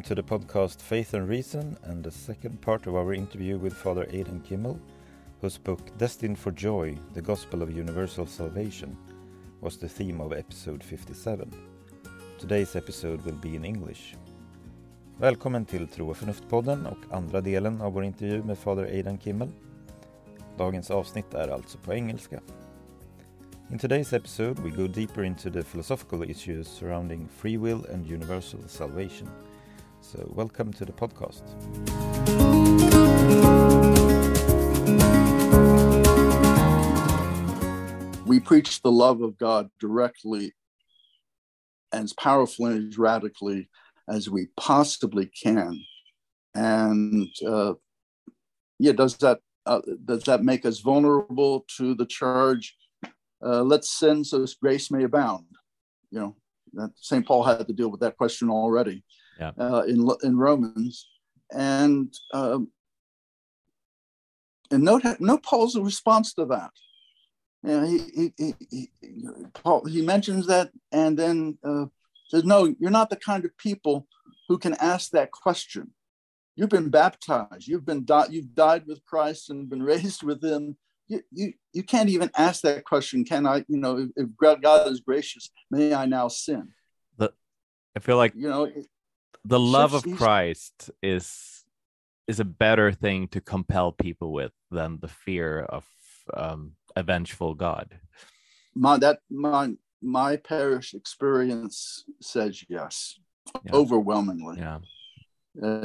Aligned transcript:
Welcome 0.00 0.16
to 0.16 0.22
the 0.22 0.38
podcast 0.38 0.80
Faith 0.80 1.12
and 1.12 1.28
Reason 1.28 1.76
and 1.82 2.02
the 2.02 2.10
second 2.10 2.62
part 2.62 2.86
of 2.86 2.94
our 2.94 3.12
interview 3.12 3.58
with 3.58 3.74
Father 3.74 4.06
Aidan 4.10 4.40
Kimmel, 4.40 4.80
whose 5.42 5.58
book 5.58 5.80
Destined 5.98 6.38
for 6.38 6.52
Joy 6.52 6.96
The 7.12 7.20
Gospel 7.20 7.60
of 7.60 7.76
Universal 7.76 8.24
Salvation 8.26 8.96
was 9.60 9.76
the 9.76 9.88
theme 9.88 10.22
of 10.22 10.32
episode 10.32 10.82
57. 10.82 11.52
Today's 12.38 12.76
episode 12.76 13.22
will 13.26 13.34
be 13.34 13.54
in 13.54 13.64
English. 13.64 14.16
Välkommen 15.18 15.64
till 15.64 15.88
Tro 15.88 16.10
och 16.10 16.16
förnuft-podden 16.16 16.86
och 16.86 17.14
andra 17.16 17.40
delen 17.40 17.80
av 17.80 17.92
vår 17.92 18.04
intervju 18.04 18.42
med 18.42 18.58
Fader 18.58 18.84
Aidan 18.84 19.18
Kimmel. 19.18 19.48
Dagens 20.58 20.90
avsnitt 20.90 21.34
är 21.34 21.48
alltså 21.48 21.78
på 21.78 21.94
engelska. 21.94 22.40
In 23.70 23.78
today's 23.78 24.16
episode, 24.16 24.62
we 24.62 24.70
go 24.70 24.86
deeper 24.88 25.22
into 25.22 25.50
the 25.50 25.62
philosophical 25.62 26.30
issues 26.30 26.68
surrounding 26.68 27.28
free 27.28 27.56
will 27.56 27.86
and 27.94 28.12
universal 28.12 28.60
salvation. 28.68 29.28
So, 30.12 30.28
welcome 30.34 30.72
to 30.72 30.84
the 30.84 30.90
podcast. 30.90 31.42
We 38.26 38.40
preach 38.40 38.82
the 38.82 38.90
love 38.90 39.22
of 39.22 39.38
God 39.38 39.70
directly 39.78 40.52
and 41.92 42.02
as 42.02 42.12
powerfully 42.14 42.72
and 42.72 42.88
as 42.88 42.98
radically 42.98 43.70
as 44.08 44.28
we 44.28 44.48
possibly 44.56 45.26
can. 45.26 45.80
And 46.56 47.28
uh, 47.46 47.74
yeah, 48.80 48.92
does 48.92 49.16
that 49.18 49.38
uh, 49.64 49.82
does 50.04 50.24
that 50.24 50.42
make 50.42 50.66
us 50.66 50.80
vulnerable 50.80 51.64
to 51.76 51.94
the 51.94 52.06
charge? 52.06 52.76
Uh, 53.40 53.62
let's 53.62 53.96
sin 53.96 54.24
so 54.24 54.44
grace 54.60 54.90
may 54.90 55.04
abound. 55.04 55.46
You 56.10 56.18
know, 56.18 56.36
that 56.72 56.90
St. 56.96 57.24
Paul 57.24 57.44
had 57.44 57.68
to 57.68 57.72
deal 57.72 57.92
with 57.92 58.00
that 58.00 58.16
question 58.16 58.50
already 58.50 59.04
yeah. 59.40 59.52
uh, 59.58 59.82
in 59.82 60.08
in 60.22 60.36
Romans, 60.36 61.08
and 61.52 62.12
um, 62.32 62.70
and 64.70 64.84
note 64.84 65.02
note 65.18 65.42
Paul's 65.42 65.76
response 65.78 66.34
to 66.34 66.44
that. 66.46 66.70
You 67.62 67.70
know, 67.70 67.86
he, 67.86 68.32
he, 68.38 68.54
he, 68.70 68.90
he, 69.02 69.26
Paul, 69.52 69.84
he 69.84 70.00
mentions 70.00 70.46
that 70.46 70.70
and 70.92 71.18
then 71.18 71.58
uh, 71.62 71.86
says, 72.28 72.44
No, 72.44 72.74
you're 72.78 72.90
not 72.90 73.10
the 73.10 73.16
kind 73.16 73.44
of 73.44 73.56
people 73.58 74.06
who 74.48 74.58
can 74.58 74.74
ask 74.74 75.10
that 75.10 75.30
question. 75.30 75.92
You've 76.56 76.70
been 76.70 76.88
baptized, 76.88 77.68
you've 77.68 77.84
been 77.84 78.04
di- 78.04 78.28
you've 78.30 78.54
died 78.54 78.84
with 78.86 79.04
Christ 79.04 79.50
and 79.50 79.68
been 79.68 79.82
raised 79.92 80.22
with 80.22 80.42
him. 80.42 80.76
You, 81.08 81.22
you, 81.32 81.52
you 81.72 81.82
can't 81.82 82.08
even 82.08 82.30
ask 82.36 82.62
that 82.62 82.84
question. 82.84 83.24
Can 83.24 83.44
I, 83.44 83.64
you 83.68 83.78
know, 83.78 83.98
if, 83.98 84.10
if 84.16 84.28
God 84.38 84.88
is 84.88 85.00
gracious, 85.00 85.50
may 85.70 85.92
I 85.92 86.06
now 86.06 86.28
sin? 86.28 86.68
The, 87.18 87.32
I 87.96 88.00
feel 88.00 88.16
like 88.16 88.32
You 88.36 88.48
know, 88.48 88.64
it- 88.64 88.86
the 89.44 89.58
love 89.60 89.94
of 89.94 90.04
Christ 90.16 90.90
is 91.02 91.64
is 92.26 92.40
a 92.40 92.44
better 92.44 92.92
thing 92.92 93.26
to 93.28 93.40
compel 93.40 93.90
people 93.92 94.32
with 94.32 94.52
than 94.70 94.98
the 95.00 95.08
fear 95.08 95.60
of 95.60 95.84
um, 96.34 96.72
a 96.94 97.02
vengeful 97.02 97.54
God. 97.54 97.98
my 98.74 98.98
that 98.98 99.20
my 99.30 99.72
my 100.02 100.36
parish 100.36 100.94
experience 100.94 102.04
says 102.20 102.64
yes, 102.68 103.18
Yeah. 103.64 103.72
overwhelmingly. 103.74 104.58
Yeah, 104.58 104.78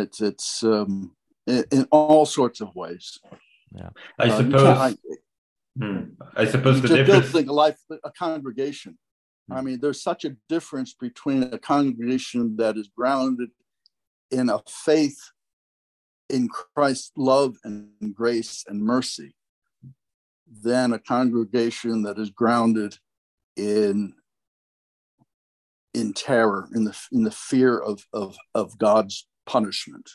It's 0.04 0.22
it's 0.22 0.64
um, 0.64 1.16
in, 1.48 1.64
in 1.72 1.88
all 1.92 2.26
sorts 2.26 2.62
of 2.62 2.76
ways. 2.76 3.20
Yeah, 3.72 3.90
I 4.20 4.30
Uh, 4.30 4.38
suppose. 4.38 4.78
I- 4.78 4.98
Hmm. 5.78 6.04
I 6.38 6.46
suppose 6.46 6.82
the 6.82 6.88
just 6.88 6.96
difference. 7.06 7.32
building 7.34 7.50
a 7.50 7.52
life, 7.52 7.78
a 8.06 8.10
congregation. 8.12 8.98
I 9.52 9.60
hmm. 9.60 9.66
mean, 9.66 9.80
there's 9.80 10.02
such 10.02 10.26
a 10.26 10.36
difference 10.50 10.94
between 10.94 11.44
a 11.44 11.60
congregation 11.60 12.56
that 12.58 12.78
is 12.78 12.90
grounded 12.96 13.50
in 14.32 14.50
a 14.50 14.60
faith 14.68 15.20
in 16.30 16.48
Christ's 16.48 17.12
love 17.16 17.58
and 17.64 17.90
grace 18.14 18.64
and 18.68 18.82
mercy 18.82 19.36
than 20.64 20.94
a 20.94 21.00
congregation 21.00 22.04
that 22.04 22.18
is 22.18 22.30
grounded 22.30 22.98
in 23.56 24.14
in 25.94 26.12
terror, 26.12 26.68
in 26.76 26.84
the 26.84 26.98
in 27.12 27.24
the 27.24 27.32
fear 27.32 27.80
of 27.80 28.06
of, 28.14 28.36
of 28.54 28.78
God's 28.78 29.28
punishment. 29.46 30.10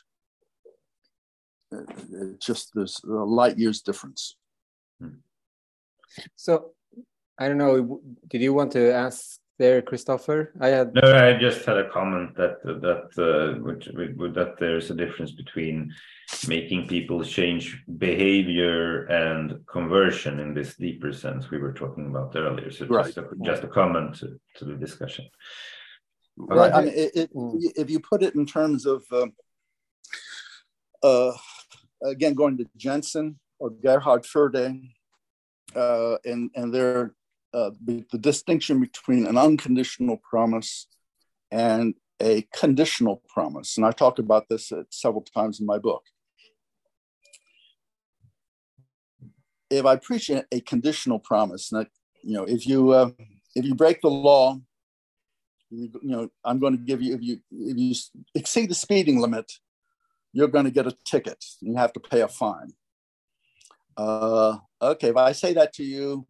It's 1.73 2.45
just 2.45 2.73
there's 2.75 3.01
a 3.05 3.13
light 3.13 3.59
years 3.59 3.81
difference. 3.81 4.37
Hmm. 5.01 5.21
So, 6.37 6.73
I 7.41 7.49
don't 7.49 7.59
know. 7.59 8.01
Did 8.28 8.43
you 8.43 8.53
want 8.53 8.73
to 8.73 8.93
ask 8.93 9.39
there, 9.59 9.81
Christopher? 9.81 10.53
I 10.61 10.69
had. 10.69 10.95
No, 10.95 11.11
I 11.28 11.39
just 11.39 11.65
had 11.65 11.78
a 11.78 11.89
comment 11.89 12.37
that 12.37 12.62
that 12.62 13.05
uh, 13.17 13.59
which, 13.62 13.89
which, 13.95 14.34
that 14.34 14.59
there's 14.61 14.91
a 14.91 14.95
difference 14.95 15.33
between 15.33 15.93
making 16.47 16.87
people 16.87 17.25
change 17.25 17.83
behavior 17.99 19.06
and 19.06 19.67
conversion 19.67 20.39
in 20.39 20.55
this 20.55 20.77
deeper 20.77 21.12
sense 21.12 21.51
we 21.51 21.59
were 21.59 21.73
talking 21.73 22.06
about 22.06 22.37
earlier. 22.37 22.71
So 22.71 22.87
just 22.87 23.17
a, 23.17 23.25
just 23.43 23.65
a 23.65 23.69
comment 23.69 24.17
to, 24.17 24.39
to 24.57 24.65
the 24.65 24.75
discussion. 24.75 25.27
Right. 26.37 26.72
I 26.72 26.81
mean, 26.83 26.95
it, 26.95 27.11
it, 27.15 27.34
Mm. 27.34 27.59
if 27.75 27.91
you 27.91 28.01
put 28.01 28.22
it 28.22 28.34
in 28.34 28.47
terms 28.47 28.87
of, 28.87 29.03
um, 29.12 29.33
uh, 31.03 31.33
again, 32.05 32.34
going 32.34 32.57
to 32.59 32.67
Jenson 32.77 33.39
or 33.59 33.71
Gerhard 33.71 34.25
Forde, 34.25 34.81
uh, 35.75 36.17
and 36.25 36.51
and 36.55 36.72
their 36.72 37.15
uh, 37.53 37.71
the, 37.84 38.05
distinction 38.19 38.81
between 38.81 39.27
an 39.27 39.37
unconditional 39.37 40.19
promise 40.19 40.87
and 41.50 41.94
a 42.21 42.47
conditional 42.55 43.22
promise, 43.28 43.77
and 43.77 43.87
I 43.87 43.93
talk 43.93 44.19
about 44.19 44.49
this 44.49 44.71
uh, 44.71 44.83
several 44.91 45.22
times 45.22 45.59
in 45.59 45.66
my 45.66 45.78
book. 45.78 46.03
If 49.71 49.87
I 49.87 49.97
preach 49.97 50.31
a, 50.31 50.60
conditional 50.60 51.19
promise, 51.19 51.69
that 51.71 51.89
you 52.22 52.34
know, 52.34 52.44
if 52.44 52.66
you 52.66 52.91
uh, 52.91 53.10
if 53.55 53.65
you 53.65 53.75
break 53.75 54.00
the 54.03 54.10
law, 54.10 54.60
you, 55.71 55.91
you 56.03 56.10
know, 56.10 56.28
I'm 56.44 56.59
going 56.59 56.77
to 56.77 56.83
give 56.83 57.00
you 57.00 57.15
if 57.15 57.22
you 57.22 57.41
if 57.50 57.77
you 57.77 57.94
exceed 58.34 58.71
the 58.71 58.75
speeding 58.75 59.21
limit, 59.21 59.50
you're 60.33 60.49
going 60.49 60.66
to 60.66 60.71
get 60.71 60.87
a 60.87 60.97
ticket. 61.05 61.44
and 61.62 61.72
You 61.72 61.77
have 61.78 61.93
to 61.94 62.00
pay 62.00 62.21
a 62.21 62.28
fine. 62.28 62.72
Uh, 63.97 64.59
okay, 64.81 65.09
if 65.09 65.16
I 65.16 65.33
say 65.33 65.53
that 65.55 65.72
to 65.75 65.84
you, 65.84 66.27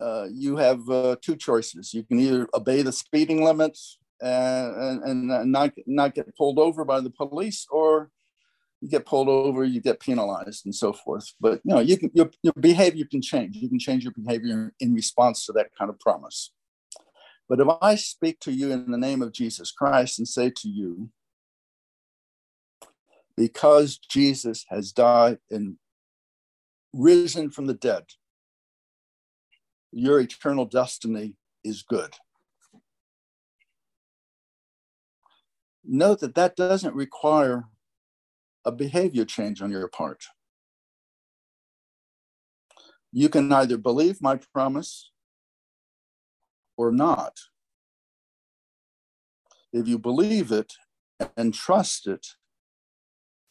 uh, 0.00 0.26
you 0.30 0.56
have 0.56 0.88
uh, 0.88 1.16
two 1.22 1.36
choices. 1.36 1.94
You 1.94 2.02
can 2.02 2.18
either 2.18 2.48
obey 2.54 2.82
the 2.82 2.92
speeding 2.92 3.44
limits 3.44 3.98
and, 4.20 5.02
and, 5.04 5.30
and 5.30 5.52
not 5.52 5.72
not 5.86 6.14
get 6.14 6.36
pulled 6.36 6.58
over 6.58 6.84
by 6.84 7.00
the 7.00 7.10
police, 7.10 7.66
or 7.70 8.10
you 8.80 8.88
get 8.88 9.06
pulled 9.06 9.28
over, 9.28 9.64
you 9.64 9.80
get 9.80 10.00
penalized, 10.00 10.66
and 10.66 10.74
so 10.74 10.92
forth. 10.92 11.32
But 11.40 11.60
you 11.64 11.74
know, 11.74 11.80
you 11.80 11.96
can 11.96 12.10
your, 12.14 12.30
your 12.42 12.52
behavior 12.58 13.06
can 13.10 13.22
change. 13.22 13.56
You 13.56 13.68
can 13.68 13.78
change 13.78 14.04
your 14.04 14.12
behavior 14.12 14.72
in 14.80 14.94
response 14.94 15.46
to 15.46 15.52
that 15.52 15.70
kind 15.78 15.90
of 15.90 15.98
promise. 16.00 16.52
But 17.48 17.60
if 17.60 17.68
I 17.82 17.94
speak 17.94 18.40
to 18.40 18.52
you 18.52 18.72
in 18.72 18.90
the 18.90 18.98
name 18.98 19.22
of 19.22 19.32
Jesus 19.32 19.70
Christ 19.70 20.18
and 20.18 20.26
say 20.26 20.50
to 20.50 20.68
you, 20.68 21.10
because 23.36 23.98
Jesus 23.98 24.64
has 24.70 24.92
died 24.92 25.38
and 25.50 25.76
risen 26.92 27.50
from 27.50 27.66
the 27.66 27.74
dead, 27.74 28.04
your 29.94 30.18
eternal 30.18 30.64
destiny 30.64 31.34
is 31.62 31.82
good. 31.82 32.14
Note 35.84 36.18
that 36.20 36.34
that 36.34 36.56
doesn't 36.56 36.96
require 36.96 37.66
a 38.64 38.72
behavior 38.72 39.24
change 39.24 39.62
on 39.62 39.70
your 39.70 39.86
part. 39.86 40.24
You 43.12 43.28
can 43.28 43.52
either 43.52 43.78
believe 43.78 44.20
my 44.20 44.40
promise 44.52 45.12
or 46.76 46.90
not. 46.90 47.38
If 49.72 49.86
you 49.86 49.98
believe 49.98 50.50
it 50.50 50.72
and 51.36 51.54
trust 51.54 52.08
it 52.08 52.26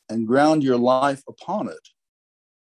and 0.09 0.27
ground 0.27 0.62
your 0.63 0.77
life 0.77 1.23
upon 1.27 1.69
it, 1.69 1.89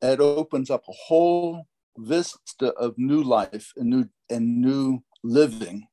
it 0.03 0.19
opens 0.19 0.71
up 0.71 0.83
a 0.89 0.93
whole 0.93 1.67
vista 2.01 2.73
of 2.79 2.95
new 2.97 3.23
life 3.23 3.73
and 3.77 3.91
new 3.91 4.09
and 4.29 4.61
new 4.61 5.03
living 5.23 5.87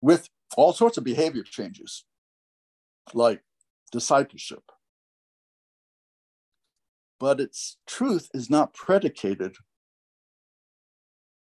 with 0.00 0.28
all 0.56 0.72
sorts 0.72 0.98
of 0.98 1.04
behavior 1.04 1.42
changes 1.42 2.04
like 3.14 3.42
discipleship. 3.92 4.62
But 7.18 7.40
its 7.40 7.78
truth 7.86 8.28
is 8.34 8.50
not 8.50 8.74
predicated 8.74 9.56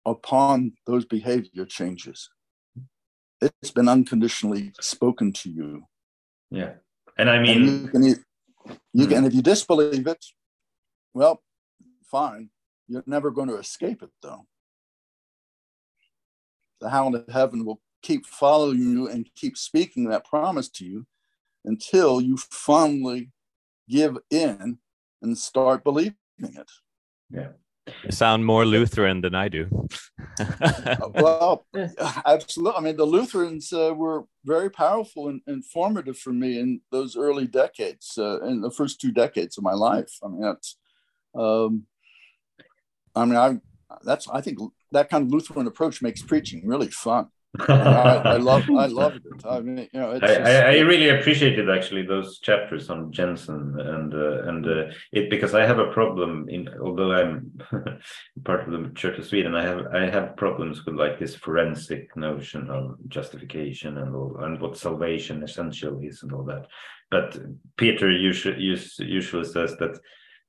upon 0.04 0.72
those 0.86 1.06
behavior 1.06 1.64
changes. 1.64 2.28
It's 3.40 3.70
been 3.70 3.88
unconditionally 3.88 4.72
spoken 4.80 5.32
to 5.34 5.50
you. 5.50 5.84
Yeah, 6.50 6.74
and 7.16 7.30
I 7.30 7.36
and 7.36 7.42
mean, 7.42 7.82
you 7.84 7.88
can 7.88 8.04
you 8.04 9.06
can 9.06 9.08
hmm. 9.08 9.14
and 9.14 9.26
if 9.26 9.34
you 9.34 9.42
disbelieve 9.42 10.06
it 10.06 10.24
well 11.14 11.42
fine 12.10 12.50
you're 12.88 13.04
never 13.06 13.30
going 13.30 13.48
to 13.48 13.56
escape 13.56 14.02
it 14.02 14.10
though 14.22 14.46
the 16.80 16.90
hound 16.90 17.14
of 17.14 17.26
heaven 17.28 17.64
will 17.64 17.80
keep 18.02 18.26
following 18.26 18.78
you 18.78 19.08
and 19.08 19.28
keep 19.34 19.56
speaking 19.56 20.04
that 20.04 20.24
promise 20.24 20.68
to 20.68 20.84
you 20.84 21.06
until 21.64 22.20
you 22.20 22.36
finally 22.36 23.30
give 23.88 24.18
in 24.30 24.78
and 25.22 25.38
start 25.38 25.82
believing 25.82 26.14
it. 26.40 26.70
Yeah. 27.30 27.48
You 28.02 28.12
sound 28.12 28.44
more 28.44 28.64
Lutheran 28.64 29.20
than 29.20 29.34
I 29.34 29.48
do. 29.48 29.68
well, 31.14 31.66
absolutely. 32.26 32.78
I 32.78 32.80
mean, 32.80 32.96
the 32.96 33.04
Lutherans 33.04 33.72
uh, 33.72 33.94
were 33.94 34.24
very 34.44 34.70
powerful 34.70 35.28
and 35.28 35.40
informative 35.46 36.18
for 36.18 36.32
me 36.32 36.58
in 36.58 36.80
those 36.90 37.16
early 37.16 37.46
decades, 37.46 38.16
uh, 38.18 38.40
in 38.42 38.60
the 38.60 38.70
first 38.70 39.00
two 39.00 39.12
decades 39.12 39.58
of 39.58 39.64
my 39.64 39.74
life. 39.74 40.18
I 40.22 40.28
mean, 40.28 40.40
that's, 40.42 40.76
um, 41.34 41.86
I 43.14 43.24
mean, 43.24 43.36
I 43.36 43.60
that's 44.04 44.28
I 44.28 44.40
think 44.40 44.58
that 44.92 45.10
kind 45.10 45.24
of 45.24 45.30
Lutheran 45.30 45.66
approach 45.66 46.02
makes 46.02 46.22
preaching 46.22 46.66
really 46.66 46.88
fun. 46.88 47.28
I, 47.68 47.72
I, 48.24 48.36
love 48.38 48.68
I 48.68 48.86
loved 48.86 49.24
it. 49.24 49.46
I 49.48 49.60
mean, 49.60 49.88
you 49.92 50.00
know, 50.00 50.10
I, 50.10 50.18
just, 50.18 50.40
I, 50.40 50.72
I, 50.72 50.78
really 50.80 51.10
appreciated 51.10 51.70
actually 51.70 52.04
those 52.04 52.40
chapters 52.40 52.90
on 52.90 53.12
Jenson 53.12 53.76
and 53.78 54.12
uh, 54.12 54.42
and 54.48 54.66
uh, 54.66 54.92
it 55.12 55.30
because 55.30 55.54
I 55.54 55.64
have 55.64 55.78
a 55.78 55.92
problem 55.92 56.48
in 56.48 56.68
although 56.82 57.12
I'm 57.12 57.52
part 58.44 58.66
of 58.66 58.72
the 58.72 58.90
Church 58.96 59.18
of 59.20 59.26
Sweden, 59.26 59.54
I 59.54 59.62
have 59.62 59.86
I 59.94 60.10
have 60.10 60.36
problems 60.36 60.84
with 60.84 60.96
like 60.96 61.20
this 61.20 61.36
forensic 61.36 62.16
notion 62.16 62.68
of 62.70 62.96
justification 63.06 63.98
and 63.98 64.16
all, 64.16 64.36
and 64.40 64.60
what 64.60 64.76
salvation 64.76 65.44
essentially 65.44 66.08
is 66.08 66.24
and 66.24 66.32
all 66.32 66.44
that. 66.46 66.66
But 67.12 67.38
Peter 67.76 68.10
usually 68.10 68.60
usually 68.64 69.44
says 69.44 69.76
that 69.76 70.00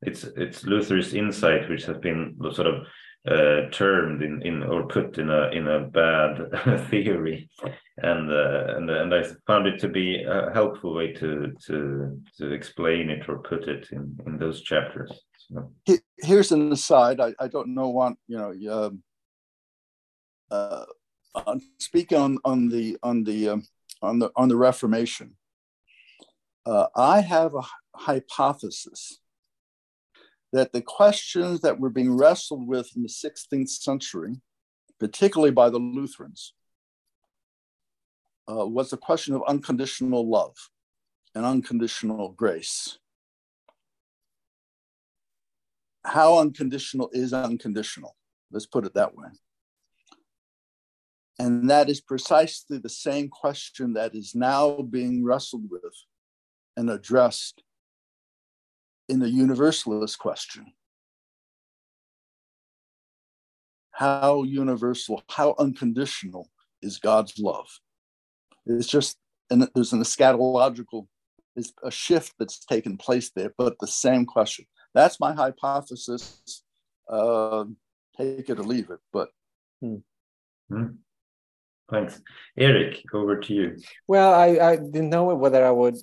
it's 0.06 0.24
it's 0.24 0.64
Luther's 0.64 1.14
insight 1.14 1.70
which 1.70 1.86
has 1.86 1.98
been 1.98 2.38
sort 2.54 2.68
of 2.68 2.86
uh, 3.28 3.70
termed 3.72 4.22
in, 4.22 4.42
in 4.44 4.64
or 4.64 4.88
put 4.88 5.18
in 5.18 5.30
a 5.30 5.50
in 5.50 5.68
a 5.68 5.80
bad 5.80 6.88
theory, 6.90 7.50
and 7.98 8.32
uh, 8.32 8.76
and 8.76 8.90
and 8.90 9.14
I 9.14 9.24
found 9.48 9.66
it 9.68 9.80
to 9.80 9.88
be 9.88 10.24
a 10.24 10.52
helpful 10.54 10.94
way 10.94 11.12
to 11.14 11.54
to 11.66 12.22
to 12.38 12.52
explain 12.52 13.10
it 13.10 13.28
or 13.28 13.40
put 13.40 13.68
it 13.68 13.88
in 13.92 14.18
in 14.28 14.38
those 14.38 14.62
chapters. 14.62 15.12
So. 15.50 15.72
Here's 16.18 16.52
an 16.52 16.72
aside. 16.72 17.20
I, 17.20 17.34
I 17.40 17.48
don't 17.48 17.74
know 17.74 17.90
what 17.90 18.14
you 18.28 18.38
know. 18.38 18.52
Um, 18.72 19.04
uh, 20.52 20.86
on, 21.48 21.62
speaking 21.80 22.20
on 22.20 22.38
on 22.46 22.70
the 22.70 22.98
on 23.02 23.24
the 23.24 23.50
um, 23.50 23.64
on 24.04 24.20
the 24.20 24.32
on 24.36 24.50
the 24.50 24.56
Reformation, 24.56 25.36
uh, 26.68 26.88
I 26.96 27.22
have 27.22 27.56
a 27.56 27.64
hypothesis 27.96 29.20
that 30.54 30.72
the 30.74 30.82
questions 30.82 31.62
that 31.62 31.80
were 31.80 31.90
being 31.90 32.16
wrestled 32.16 32.68
with 32.68 32.90
in 32.96 33.04
the 33.04 33.10
16th 33.10 33.70
century, 33.70 34.42
particularly 35.00 35.52
by 35.52 35.70
the 35.70 35.80
Lutherans, 35.80 36.54
uh, 38.50 38.66
was 38.66 38.90
the 38.90 38.98
question 38.98 39.34
of 39.34 39.44
unconditional 39.48 40.30
love 40.30 40.56
and 41.34 41.46
unconditional 41.46 42.30
grace. 42.30 43.00
How 46.06 46.38
unconditional 46.40 47.10
is 47.12 47.34
unconditional? 47.34 48.16
Let's 48.52 48.68
put 48.68 48.86
it 48.86 48.94
that 48.94 49.16
way. 49.16 49.28
And 51.40 51.70
that 51.70 51.90
is 51.90 52.00
precisely 52.00 52.78
the 52.78 52.90
same 52.90 53.28
question 53.28 53.94
that 53.94 54.16
is 54.16 54.36
now 54.36 54.82
being 54.82 55.24
wrestled 55.24 55.70
with 55.70 55.82
and 56.78 56.90
addressed 56.90 57.62
in 59.08 59.20
the 59.20 59.30
universalist 59.30 60.18
question. 60.20 60.74
How 63.92 64.44
universal, 64.44 65.24
how 65.30 65.56
unconditional 65.58 66.50
is 66.82 66.98
God's 66.98 67.40
love? 67.40 67.68
It's 68.66 68.88
just, 68.88 69.18
and 69.50 69.68
there's 69.74 69.94
an 69.94 70.02
eschatological, 70.02 71.08
it's 71.56 71.72
a 71.84 71.92
shift 71.92 72.34
that's 72.38 72.60
taken 72.66 72.98
place 72.98 73.32
there, 73.36 73.54
but 73.58 73.76
the 73.80 73.88
same 73.88 74.26
question. 74.26 74.66
That's 74.94 75.20
my 75.20 75.34
hypothesis. 75.34 76.42
Uh, 77.08 77.66
take 78.18 78.50
it 78.50 78.60
or 78.60 78.64
leave 78.64 78.90
it, 78.90 79.00
but. 79.14 79.30
Hmm. 79.82 79.98
Hmm. 80.70 80.86
Thanks. 81.90 82.20
Eric, 82.58 83.04
over 83.14 83.38
to 83.40 83.54
you. 83.54 83.78
Well, 84.08 84.34
I, 84.34 84.72
I 84.72 84.76
didn't 84.78 85.10
know 85.10 85.26
whether 85.36 85.66
I 85.66 85.72
would 85.72 85.96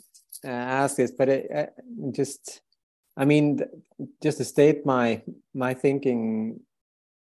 uh, 0.44 0.49
ask 0.49 0.96
this, 0.96 1.10
but 1.10 1.28
it, 1.28 1.50
uh, 1.54 1.66
just 2.12 2.62
I 3.17 3.25
mean, 3.25 3.61
just 4.23 4.38
to 4.38 4.44
state 4.44 4.87
my 4.87 5.23
my 5.55 5.75
thinking 5.75 6.61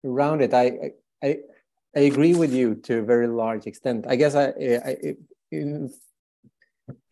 around 0.05 0.43
it, 0.43 0.55
I 0.55 0.93
I 1.23 1.39
I 1.97 2.01
agree 2.01 2.35
with 2.35 2.53
you 2.53 2.75
to 2.87 2.99
a 2.99 3.03
very 3.03 3.27
large 3.27 3.67
extent. 3.67 4.07
I 4.09 4.17
guess 4.17 4.35
I, 4.35 4.47
I 4.47 5.15
in, 5.51 5.91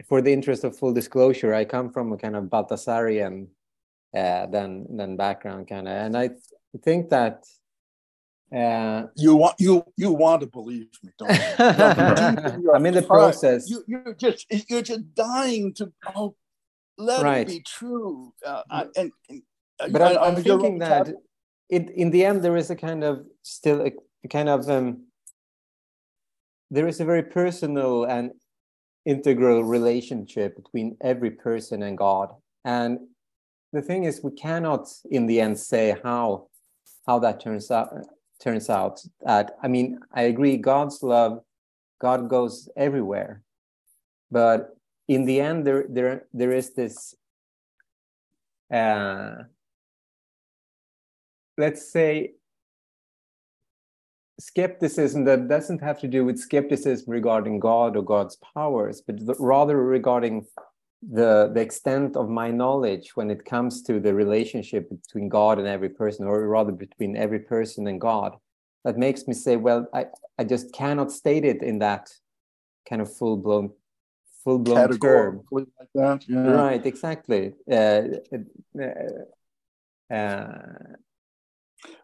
for 0.08 0.20
the 0.20 0.32
interest 0.32 0.64
of 0.64 0.76
full 0.76 0.92
disclosure, 0.92 1.54
I 1.54 1.64
come 1.64 1.90
from 1.90 2.12
a 2.12 2.16
kind 2.16 2.36
of 2.36 2.44
Balthasarian 2.44 3.48
uh, 4.14 4.46
then 4.46 4.86
then 4.90 5.16
background 5.16 5.68
kind 5.68 5.86
of, 5.86 5.94
and 5.94 6.16
I 6.16 6.30
think 6.82 7.10
that 7.10 7.44
uh, 8.54 9.06
you 9.16 9.36
want 9.36 9.56
you 9.58 9.84
you 9.96 10.12
want 10.12 10.40
to 10.40 10.46
believe 10.46 10.88
me, 11.02 11.10
don't 11.18 11.30
you? 11.30 12.70
I'm 12.74 12.86
in 12.86 12.94
the 12.94 13.04
process. 13.06 13.68
You, 13.68 13.84
you're 13.86 14.14
just 14.14 14.46
you're 14.70 14.82
just 14.82 15.14
dying 15.14 15.74
to 15.74 15.92
oh 16.14 16.34
let 16.98 17.22
right. 17.22 17.40
it 17.40 17.48
be 17.48 17.60
true. 17.60 18.32
Uh, 18.44 18.62
I, 18.70 18.86
and, 18.96 19.12
and, 19.28 19.42
uh, 19.80 19.88
but 19.88 20.02
I, 20.02 20.16
I'm, 20.16 20.42
thinking 20.42 20.78
that 20.78 21.08
it, 21.68 21.90
in 21.90 22.10
the 22.10 22.24
end, 22.24 22.42
there 22.42 22.56
is 22.56 22.70
a 22.70 22.76
kind 22.76 23.04
of 23.04 23.26
still 23.42 23.82
a, 23.82 23.92
a 24.24 24.28
kind 24.28 24.48
of 24.48 24.68
um, 24.68 25.04
there 26.70 26.88
is 26.88 27.00
a 27.00 27.04
very 27.04 27.22
personal 27.22 28.04
and 28.04 28.32
integral 29.04 29.62
relationship 29.62 30.56
between 30.56 30.96
every 31.00 31.30
person 31.30 31.82
and 31.82 31.96
God. 31.96 32.30
And 32.64 32.98
the 33.72 33.82
thing 33.82 34.04
is, 34.04 34.22
we 34.22 34.32
cannot, 34.32 34.88
in 35.10 35.26
the 35.26 35.40
end, 35.40 35.58
say 35.58 35.96
how 36.02 36.48
how 37.06 37.18
that 37.20 37.40
turns 37.40 37.70
out. 37.70 37.90
Turns 38.42 38.68
out 38.68 39.00
that 39.22 39.56
I 39.62 39.68
mean, 39.68 39.98
I 40.12 40.22
agree. 40.22 40.56
God's 40.56 41.02
love, 41.02 41.40
God 42.00 42.28
goes 42.28 42.68
everywhere, 42.76 43.42
but 44.30 44.75
in 45.08 45.24
the 45.24 45.40
end 45.40 45.66
there 45.66 45.86
there 45.88 46.26
there 46.32 46.52
is 46.52 46.74
this 46.74 47.14
uh, 48.72 49.34
let's 51.56 51.90
say 51.92 52.32
skepticism 54.38 55.24
that 55.24 55.48
doesn't 55.48 55.80
have 55.82 55.98
to 56.00 56.08
do 56.08 56.24
with 56.24 56.38
skepticism 56.38 57.04
regarding 57.08 57.58
God 57.58 57.96
or 57.96 58.02
God's 58.02 58.36
powers, 58.54 59.00
but 59.00 59.16
rather 59.38 59.82
regarding 59.82 60.46
the 61.02 61.50
the 61.54 61.60
extent 61.60 62.16
of 62.16 62.28
my 62.28 62.50
knowledge 62.50 63.12
when 63.14 63.30
it 63.30 63.44
comes 63.44 63.82
to 63.82 64.00
the 64.00 64.14
relationship 64.14 64.90
between 64.90 65.28
God 65.28 65.58
and 65.58 65.68
every 65.68 65.90
person, 65.90 66.26
or 66.26 66.48
rather 66.48 66.72
between 66.72 67.16
every 67.16 67.40
person 67.40 67.86
and 67.86 68.00
God. 68.00 68.36
That 68.84 68.98
makes 68.98 69.26
me 69.26 69.34
say, 69.34 69.56
well, 69.56 69.86
I, 69.92 70.06
I 70.38 70.44
just 70.44 70.72
cannot 70.72 71.10
state 71.10 71.44
it 71.44 71.62
in 71.62 71.80
that 71.80 72.08
kind 72.88 73.02
of 73.02 73.12
full 73.12 73.36
blown 73.36 73.70
full 74.46 74.60
blown 74.60 74.98
term. 74.98 75.42
Like 75.50 75.66
that. 75.94 76.24
Yeah. 76.28 76.38
Right, 76.38 76.86
exactly. 76.86 77.54
Uh, 77.70 78.02
uh, 78.80 80.14
uh, 80.14 80.46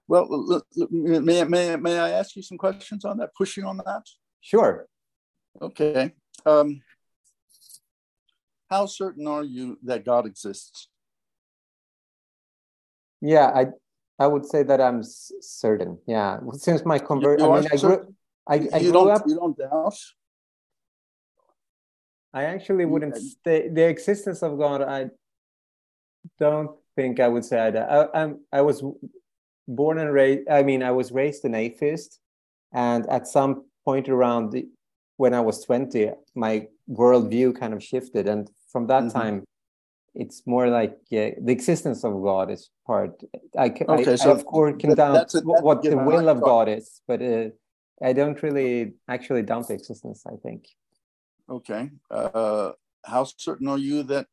well, 0.09 0.63
may, 0.91 1.45
may, 1.45 1.77
may 1.77 1.99
I 1.99 2.11
ask 2.11 2.35
you 2.35 2.43
some 2.43 2.59
questions 2.59 3.05
on 3.05 3.19
that, 3.19 3.31
pushing 3.37 3.65
on 3.65 3.77
that? 3.77 4.03
Sure. 4.41 4.89
Okay. 5.61 6.13
Um, 6.45 6.83
how 8.69 8.87
certain 8.87 9.29
are 9.29 9.45
you 9.45 9.79
that 9.85 10.05
God 10.05 10.27
exists? 10.27 10.89
Yeah, 13.21 13.53
I 13.55 13.67
I 14.19 14.27
would 14.27 14.47
say 14.47 14.65
that 14.65 14.81
I'm 14.81 15.03
certain. 15.05 15.99
Yeah, 16.09 16.41
since 16.55 16.85
my 16.85 16.99
conversion, 16.99 17.47
I 17.49 17.61
mean, 17.61 17.69
I 17.73 17.77
grew, 17.77 18.15
I, 18.49 18.55
I 18.75 18.79
you 18.79 18.91
grew 18.91 19.11
up. 19.11 19.23
You 19.29 19.37
don't 19.37 19.57
doubt. 19.57 19.95
I 22.35 22.45
actually 22.45 22.87
wouldn't 22.87 23.17
say 23.45 23.69
the 23.69 23.87
existence 23.89 24.43
of 24.43 24.59
God. 24.59 24.83
I 24.83 25.11
don't 26.39 26.71
think 26.97 27.21
I 27.21 27.29
would 27.29 27.45
say 27.45 27.59
I, 27.59 27.69
I, 27.69 28.23
I'm, 28.23 28.41
I 28.53 28.63
was 28.63 28.83
born 29.69 29.99
and 29.99 30.13
raised. 30.13 30.49
I 30.49 30.63
mean, 30.63 30.83
I 30.83 30.93
was 30.93 31.13
raised 31.13 31.45
an 31.45 31.55
atheist, 31.55 32.21
and 32.73 33.09
at 33.11 33.27
some 33.27 33.65
point 33.85 34.09
around 34.09 34.53
the, 34.53 34.67
when 35.17 35.35
I 35.35 35.41
was 35.41 35.65
twenty, 35.65 36.11
my 36.35 36.69
worldview 36.91 37.59
kind 37.59 37.75
of 37.75 37.83
shifted, 37.83 38.27
and 38.29 38.51
from 38.71 38.87
that 38.87 39.05
mm-hmm. 39.05 39.19
time, 39.19 39.45
it's 40.15 40.47
more 40.47 40.69
like 40.69 40.97
the 41.11 41.35
existence 41.51 42.05
of 42.05 42.15
God 42.23 42.51
is 42.51 42.71
part. 42.87 43.23
I, 43.59 43.67
okay, 43.67 43.85
I, 43.89 44.17
so 44.17 44.31
I 44.31 44.33
of 44.33 44.47
course 44.47 44.75
can 44.79 44.95
doubt 44.95 45.13
that's 45.13 45.35
a, 45.35 45.41
that's 45.41 45.63
what 45.63 45.83
the 45.83 45.97
will 45.97 46.29
of 46.29 46.41
God 46.41 46.69
is, 46.69 47.03
but 47.07 47.21
uh, 47.21 47.49
I 48.03 48.15
don't 48.15 48.43
really 48.43 48.95
actually 49.07 49.43
doubt 49.43 49.69
the 49.69 49.75
existence. 49.75 50.25
I 50.27 50.37
think. 50.43 50.65
Okay. 51.51 51.91
Uh, 52.11 52.73
how 53.05 53.25
certain 53.25 53.69
are 53.69 53.79
you 53.79 54.03
that 54.05 54.27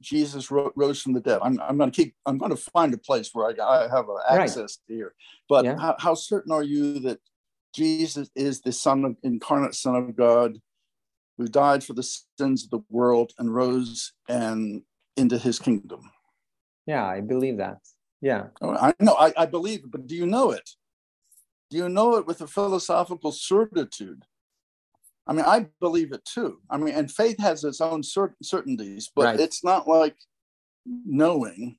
Jesus 0.00 0.50
ro- 0.50 0.72
rose 0.76 1.00
from 1.00 1.12
the 1.12 1.20
dead? 1.20 1.38
I'm, 1.42 1.60
I'm 1.60 1.78
going 1.78 1.90
to 1.90 2.04
keep, 2.04 2.14
I'm 2.26 2.38
going 2.38 2.50
to 2.50 2.70
find 2.72 2.92
a 2.94 2.98
place 2.98 3.30
where 3.32 3.46
I, 3.46 3.64
I 3.64 3.88
have 3.88 4.06
access 4.28 4.78
right. 4.88 4.94
here. 4.96 5.14
But 5.48 5.64
yeah. 5.64 5.78
how, 5.78 5.96
how 5.98 6.14
certain 6.14 6.52
are 6.52 6.62
you 6.62 6.98
that 7.00 7.20
Jesus 7.74 8.30
is 8.34 8.60
the 8.60 8.72
Son 8.72 9.04
of 9.04 9.16
incarnate 9.22 9.74
Son 9.74 9.94
of 9.94 10.16
God 10.16 10.58
who 11.38 11.46
died 11.46 11.84
for 11.84 11.94
the 11.94 12.02
sins 12.02 12.64
of 12.64 12.70
the 12.70 12.80
world 12.90 13.32
and 13.38 13.54
rose 13.54 14.12
and 14.28 14.82
into 15.16 15.38
his 15.38 15.58
kingdom. 15.58 16.10
Yeah, 16.86 17.06
I 17.06 17.20
believe 17.20 17.58
that. 17.58 17.78
Yeah. 18.20 18.48
Oh, 18.60 18.74
I 18.74 18.92
know, 18.98 19.14
I, 19.14 19.32
I 19.36 19.46
believe 19.46 19.80
it, 19.80 19.90
but 19.90 20.06
do 20.06 20.16
you 20.16 20.26
know 20.26 20.50
it? 20.50 20.68
Do 21.70 21.76
you 21.76 21.88
know 21.88 22.16
it 22.16 22.26
with 22.26 22.40
a 22.40 22.46
philosophical 22.46 23.30
certitude? 23.30 24.24
I 25.28 25.34
mean, 25.34 25.44
I 25.44 25.66
believe 25.80 26.12
it 26.12 26.24
too. 26.24 26.60
I 26.70 26.78
mean, 26.78 26.94
and 26.94 27.10
faith 27.10 27.38
has 27.38 27.62
its 27.62 27.80
own 27.82 28.00
cert- 28.02 28.34
certainties, 28.42 29.10
but 29.14 29.24
Right. 29.26 29.40
it's 29.40 29.62
not 29.62 29.86
like 29.86 30.16
knowing. 30.86 31.78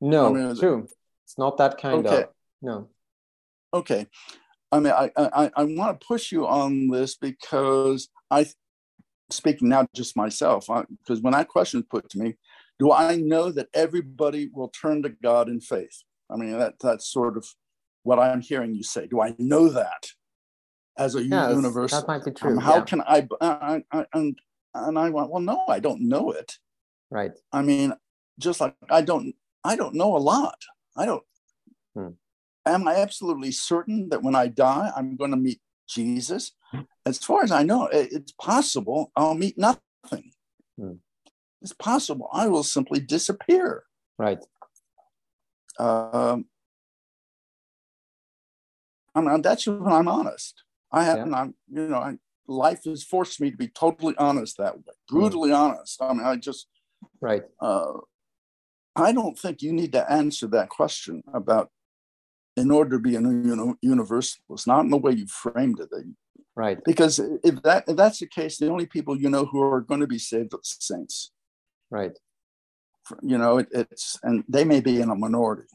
No, 0.00 0.26
I 0.28 0.32
mean, 0.32 0.56
true. 0.56 0.88
It's 1.24 1.38
not 1.38 1.58
that 1.58 1.78
kind 1.78 2.06
Okay. 2.06 2.22
of. 2.22 2.28
No. 2.62 2.88
Okay. 3.74 4.06
I 4.72 4.80
mean, 4.80 4.92
I, 4.92 5.10
I, 5.16 5.50
I 5.54 5.64
want 5.64 6.00
to 6.00 6.06
push 6.06 6.32
you 6.32 6.46
on 6.46 6.88
this 6.88 7.16
because 7.16 8.08
I, 8.30 8.46
speaking 9.30 9.68
now 9.68 9.86
just 9.94 10.16
myself, 10.16 10.66
because 10.98 11.20
when 11.20 11.32
that 11.34 11.48
question 11.48 11.80
is 11.80 11.86
put 11.88 12.08
to 12.10 12.18
me, 12.18 12.36
do 12.78 12.90
I 12.92 13.16
know 13.16 13.50
that 13.52 13.68
everybody 13.74 14.50
will 14.52 14.68
turn 14.68 15.02
to 15.02 15.10
God 15.10 15.48
in 15.48 15.60
faith? 15.60 16.02
I 16.30 16.36
mean, 16.36 16.58
that 16.58 16.74
that's 16.80 17.06
sort 17.06 17.36
of 17.36 17.46
what 18.02 18.18
I'm 18.18 18.40
hearing 18.40 18.74
you 18.74 18.82
say. 18.82 19.06
Do 19.06 19.20
I 19.20 19.34
know 19.38 19.68
that 19.68 20.06
as 20.96 21.14
a 21.14 21.22
Yeah, 21.22 21.28
that's- 21.42 21.56
universal? 21.56 22.00
that 22.00 22.08
might 22.08 22.24
be 22.24 22.30
true. 22.30 22.52
Um, 22.52 22.58
how 22.58 22.76
yeah. 22.76 22.84
can 22.84 23.00
I, 23.02 23.28
I, 23.40 23.84
I? 23.92 24.06
And 24.12 24.38
and 24.74 24.98
I 24.98 25.10
went, 25.10 25.30
well, 25.30 25.40
no, 25.42 25.64
I 25.68 25.78
don't 25.80 26.02
know 26.08 26.32
it. 26.32 26.58
Right. 27.10 27.32
I 27.52 27.62
mean, 27.62 27.94
just 28.38 28.60
like 28.60 28.74
I 28.90 29.02
don't, 29.02 29.34
I 29.62 29.76
don't 29.76 29.94
know 29.94 30.16
a 30.16 30.18
lot. 30.18 30.58
I 30.96 31.06
don't. 31.06 31.22
Hmm. 31.94 32.08
Am 32.66 32.88
I 32.88 32.96
absolutely 32.96 33.52
certain 33.52 34.08
that 34.08 34.22
when 34.22 34.34
I 34.34 34.48
die, 34.48 34.90
I'm 34.96 35.16
going 35.16 35.30
to 35.30 35.36
meet 35.36 35.60
Jesus? 35.88 36.52
As 37.06 37.18
far 37.18 37.44
as 37.44 37.52
I 37.52 37.62
know, 37.62 37.86
it- 37.86 38.12
it's 38.12 38.32
possible 38.32 39.12
I'll 39.14 39.34
meet 39.34 39.56
nothing. 39.58 40.32
Hmm. 40.76 40.94
It's 41.62 41.72
possible 41.72 42.28
I 42.32 42.48
will 42.48 42.64
simply 42.64 43.00
disappear. 43.00 43.84
Right. 44.18 44.44
Um, 45.78 46.46
I 49.14 49.20
mean, 49.20 49.42
that's 49.42 49.66
when 49.66 49.92
I'm 49.92 50.08
honest. 50.08 50.62
I 50.98 51.04
have, 51.04 51.18
Yeah. 51.18 51.34
I'm, 51.40 51.54
you 51.68 51.88
know, 51.88 51.98
I, 51.98 52.18
life 52.46 52.82
has 52.84 53.02
forced 53.02 53.40
me 53.40 53.50
to 53.50 53.56
be 53.56 53.68
totally 53.68 54.14
honest 54.16 54.56
that 54.58 54.76
way, 54.76 54.94
brutally 55.08 55.52
honest. 55.52 56.00
I 56.00 56.12
mean, 56.12 56.24
I 56.24 56.36
just, 56.36 56.68
Right. 57.20 57.42
uh, 57.60 57.94
I 58.96 59.12
don't 59.12 59.38
think 59.38 59.60
you 59.62 59.72
need 59.72 59.92
to 59.92 60.10
answer 60.20 60.46
that 60.48 60.68
question 60.68 61.22
about 61.40 61.70
in 62.56 62.70
order 62.70 62.92
to 62.96 63.02
be 63.08 63.16
a 63.16 63.20
uni- 63.20 63.74
universalist, 63.82 64.66
not 64.66 64.84
in 64.84 64.90
the 64.90 64.96
way 65.04 65.12
you 65.12 65.26
framed 65.26 65.80
it. 65.80 65.90
that- 65.90 66.14
Right. 66.56 66.78
Because 66.84 67.18
if 67.18 67.56
that 67.66 67.80
if 67.88 67.96
that's 67.96 68.20
the 68.20 68.28
case, 68.28 68.58
the 68.58 68.70
only 68.70 68.86
people 68.86 69.20
you 69.20 69.28
know 69.28 69.44
who 69.50 69.60
are 69.60 69.80
going 69.80 69.98
to 70.00 70.06
be 70.06 70.20
saved 70.20 70.54
are 70.54 70.58
the 70.58 70.76
saints. 70.90 71.32
Right. 71.90 72.16
You 73.22 73.38
know, 73.38 73.58
it, 73.58 73.68
it's 73.72 74.06
and 74.22 74.44
they 74.48 74.64
may 74.64 74.80
be 74.80 75.00
in 75.00 75.10
a 75.10 75.16
minority. 75.16 75.66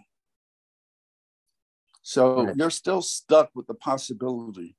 So 2.01 2.45
Right. 2.45 2.55
you're 2.55 2.69
still 2.69 3.01
stuck 3.01 3.49
with 3.55 3.67
the 3.67 3.73
possibility 3.73 4.77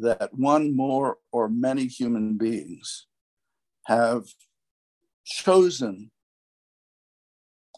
that 0.00 0.30
one 0.34 0.74
more 0.74 1.18
or 1.32 1.48
many 1.48 1.86
human 1.86 2.36
beings 2.36 3.06
have 3.86 4.24
chosen 5.24 6.10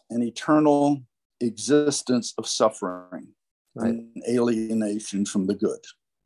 an 0.09 0.21
eternal 0.21 1.03
existence 1.39 2.33
of 2.37 2.47
suffering 2.47 3.29
Right. 3.73 3.91
and 3.91 4.21
alienation 4.27 5.25
from 5.25 5.47
the 5.47 5.55
good. 5.55 5.79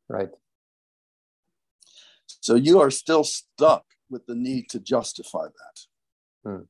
Right. 0.10 0.32
So 2.42 2.56
you 2.56 2.80
are 2.80 2.90
still 2.90 3.24
stuck 3.24 3.86
with 4.10 4.26
the 4.26 4.34
need 4.34 4.68
to 4.70 4.80
justify 4.80 5.46
that. 5.46 6.50
Hmm. 6.50 6.64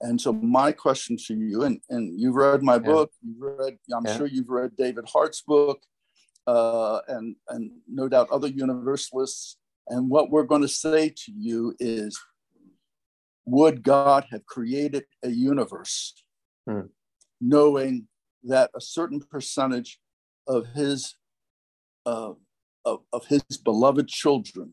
And 0.00 0.20
so 0.20 0.32
my 0.32 0.72
question 0.72 1.16
to 1.26 1.34
you, 1.34 1.64
and, 1.64 1.80
and 1.90 2.18
you've 2.18 2.34
read 2.34 2.62
my 2.62 2.78
book, 2.78 3.10
you've 3.22 3.40
read, 3.40 3.78
I'm 3.94 4.06
Yeah. 4.06 4.16
sure 4.16 4.26
you've 4.26 4.48
read 4.48 4.76
David 4.76 5.04
Hart's 5.12 5.42
book, 5.42 5.82
uh, 6.46 7.00
and, 7.08 7.36
and 7.48 7.70
no 7.88 8.08
doubt 8.08 8.30
other 8.30 8.48
universalists. 8.48 9.56
And 9.88 10.08
what 10.08 10.30
we're 10.30 10.44
going 10.44 10.62
to 10.62 10.68
say 10.68 11.10
to 11.10 11.32
you 11.32 11.74
is, 11.78 12.18
would 13.46 13.82
God 13.82 14.24
have 14.30 14.46
created 14.46 15.04
a 15.22 15.28
universe 15.30 16.14
Hmm. 16.66 16.86
knowing 17.40 18.08
that 18.44 18.70
a 18.74 18.80
certain 18.80 19.20
percentage 19.20 20.00
of 20.46 20.66
his 20.68 21.14
uh, 22.06 22.32
of, 22.84 23.00
of 23.12 23.26
his 23.26 23.42
beloved 23.62 24.08
children 24.08 24.72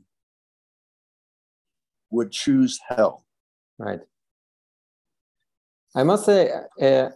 would 2.09 2.31
choose 2.31 2.79
hell. 2.87 3.25
Right. 3.77 3.99
I 5.95 6.03
must 6.03 6.25
say, 6.25 6.51
uh, 6.81 7.09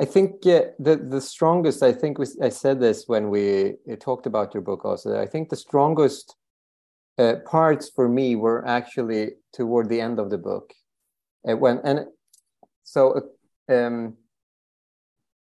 I 0.00 0.04
think 0.04 0.46
uh, 0.46 0.62
the 0.78 0.96
the 0.96 1.20
strongest. 1.20 1.82
I 1.82 1.92
think 1.92 2.18
we, 2.18 2.26
I 2.40 2.50
said 2.50 2.80
this 2.80 3.04
when 3.08 3.30
we 3.30 3.74
uh, 3.90 3.96
talked 3.98 4.26
about 4.26 4.54
your 4.54 4.62
book. 4.62 4.84
Also, 4.84 5.20
I 5.20 5.26
think 5.26 5.48
the 5.48 5.56
strongest 5.56 6.36
uh, 7.18 7.36
parts 7.44 7.90
for 7.90 8.08
me 8.08 8.36
were 8.36 8.66
actually 8.66 9.32
toward 9.52 9.88
the 9.88 10.00
end 10.00 10.20
of 10.20 10.30
the 10.30 10.38
book, 10.38 10.72
uh, 11.48 11.56
when 11.56 11.80
and 11.82 12.06
so 12.84 13.20
uh, 13.68 13.74
um, 13.74 14.16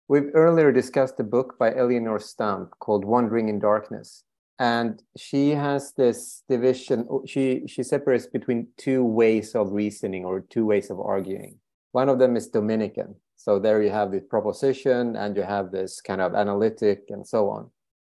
we've 0.06 0.30
earlier 0.34 0.70
discussed 0.70 1.18
a 1.18 1.24
book 1.24 1.58
by 1.58 1.74
Eleonore 1.74 2.20
Stump 2.20 2.78
called 2.78 3.04
"Wandering 3.04 3.48
in 3.48 3.58
Darkness," 3.58 4.22
and 4.60 5.02
she 5.16 5.50
has 5.50 5.94
this 5.94 6.44
division. 6.48 7.08
She 7.26 7.66
she 7.66 7.82
separates 7.82 8.26
between 8.26 8.68
two 8.76 9.02
ways 9.02 9.56
of 9.56 9.72
reasoning 9.72 10.24
or 10.24 10.42
two 10.42 10.64
ways 10.64 10.90
of 10.90 11.00
arguing. 11.00 11.58
One 11.90 12.08
of 12.08 12.20
them 12.20 12.36
is 12.36 12.46
Dominican. 12.46 13.16
So 13.38 13.60
there 13.60 13.80
you 13.82 13.90
have 13.90 14.10
the 14.10 14.20
proposition 14.20 15.14
and 15.14 15.36
you 15.36 15.44
have 15.44 15.70
this 15.70 16.00
kind 16.00 16.20
of 16.20 16.34
analytic 16.34 17.04
and 17.08 17.26
so 17.26 17.48
on. 17.48 17.70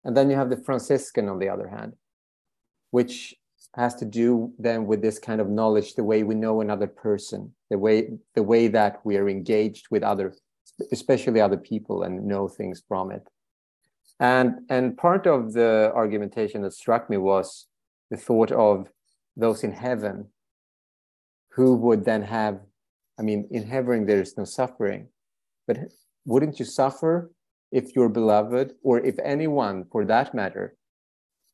And 0.03 0.17
then 0.17 0.31
you 0.31 0.37
have 0.37 0.49
the 0.49 0.57
Franciscan 0.57 1.29
on 1.29 1.39
the 1.39 1.51
other 1.51 1.69
hand, 1.69 1.93
which 2.91 3.35
has 3.77 3.95
to 3.97 4.07
do 4.07 4.53
then 4.59 4.87
with 4.87 5.03
this 5.03 5.19
kind 5.19 5.41
of 5.41 5.49
knowledge, 5.49 5.95
the 5.95 6.03
way 6.03 6.23
we 6.23 6.35
know 6.35 6.63
another 6.63 6.87
person, 6.87 7.55
the 7.69 7.79
way 7.79 8.11
the 8.35 8.43
way 8.43 8.67
that 8.69 9.01
we 9.05 9.19
are 9.19 9.29
engaged 9.29 9.89
with 9.91 10.03
other, 10.03 10.35
especially 10.91 11.39
other 11.39 11.59
people 11.59 12.03
and 12.03 12.27
know 12.27 12.49
things 12.49 12.83
from 12.89 13.13
it. 13.13 13.29
And 14.19 14.61
and 14.71 14.97
part 14.97 15.27
of 15.27 15.53
the 15.53 15.93
argumentation 15.95 16.63
that 16.63 16.73
struck 16.73 17.11
me 17.11 17.19
was 17.19 17.67
the 18.11 18.17
thought 18.17 18.53
of 18.53 18.89
those 19.37 19.63
in 19.65 19.73
heaven 19.73 20.29
who 21.51 21.77
would 21.77 22.07
then 22.07 22.23
have 22.23 22.61
I 23.19 23.23
mean, 23.23 23.49
in 23.51 23.67
heaven 23.67 24.07
there 24.07 24.21
is 24.21 24.37
no 24.37 24.45
suffering, 24.45 25.09
but 25.67 25.79
wouldn't 26.25 26.59
you 26.59 26.65
suffer 26.65 27.31
if 27.71 27.95
your 27.95 28.09
beloved, 28.09 28.73
or 28.83 28.99
if 29.01 29.17
anyone, 29.23 29.85
for 29.93 30.05
that 30.07 30.35
matter, 30.35 30.77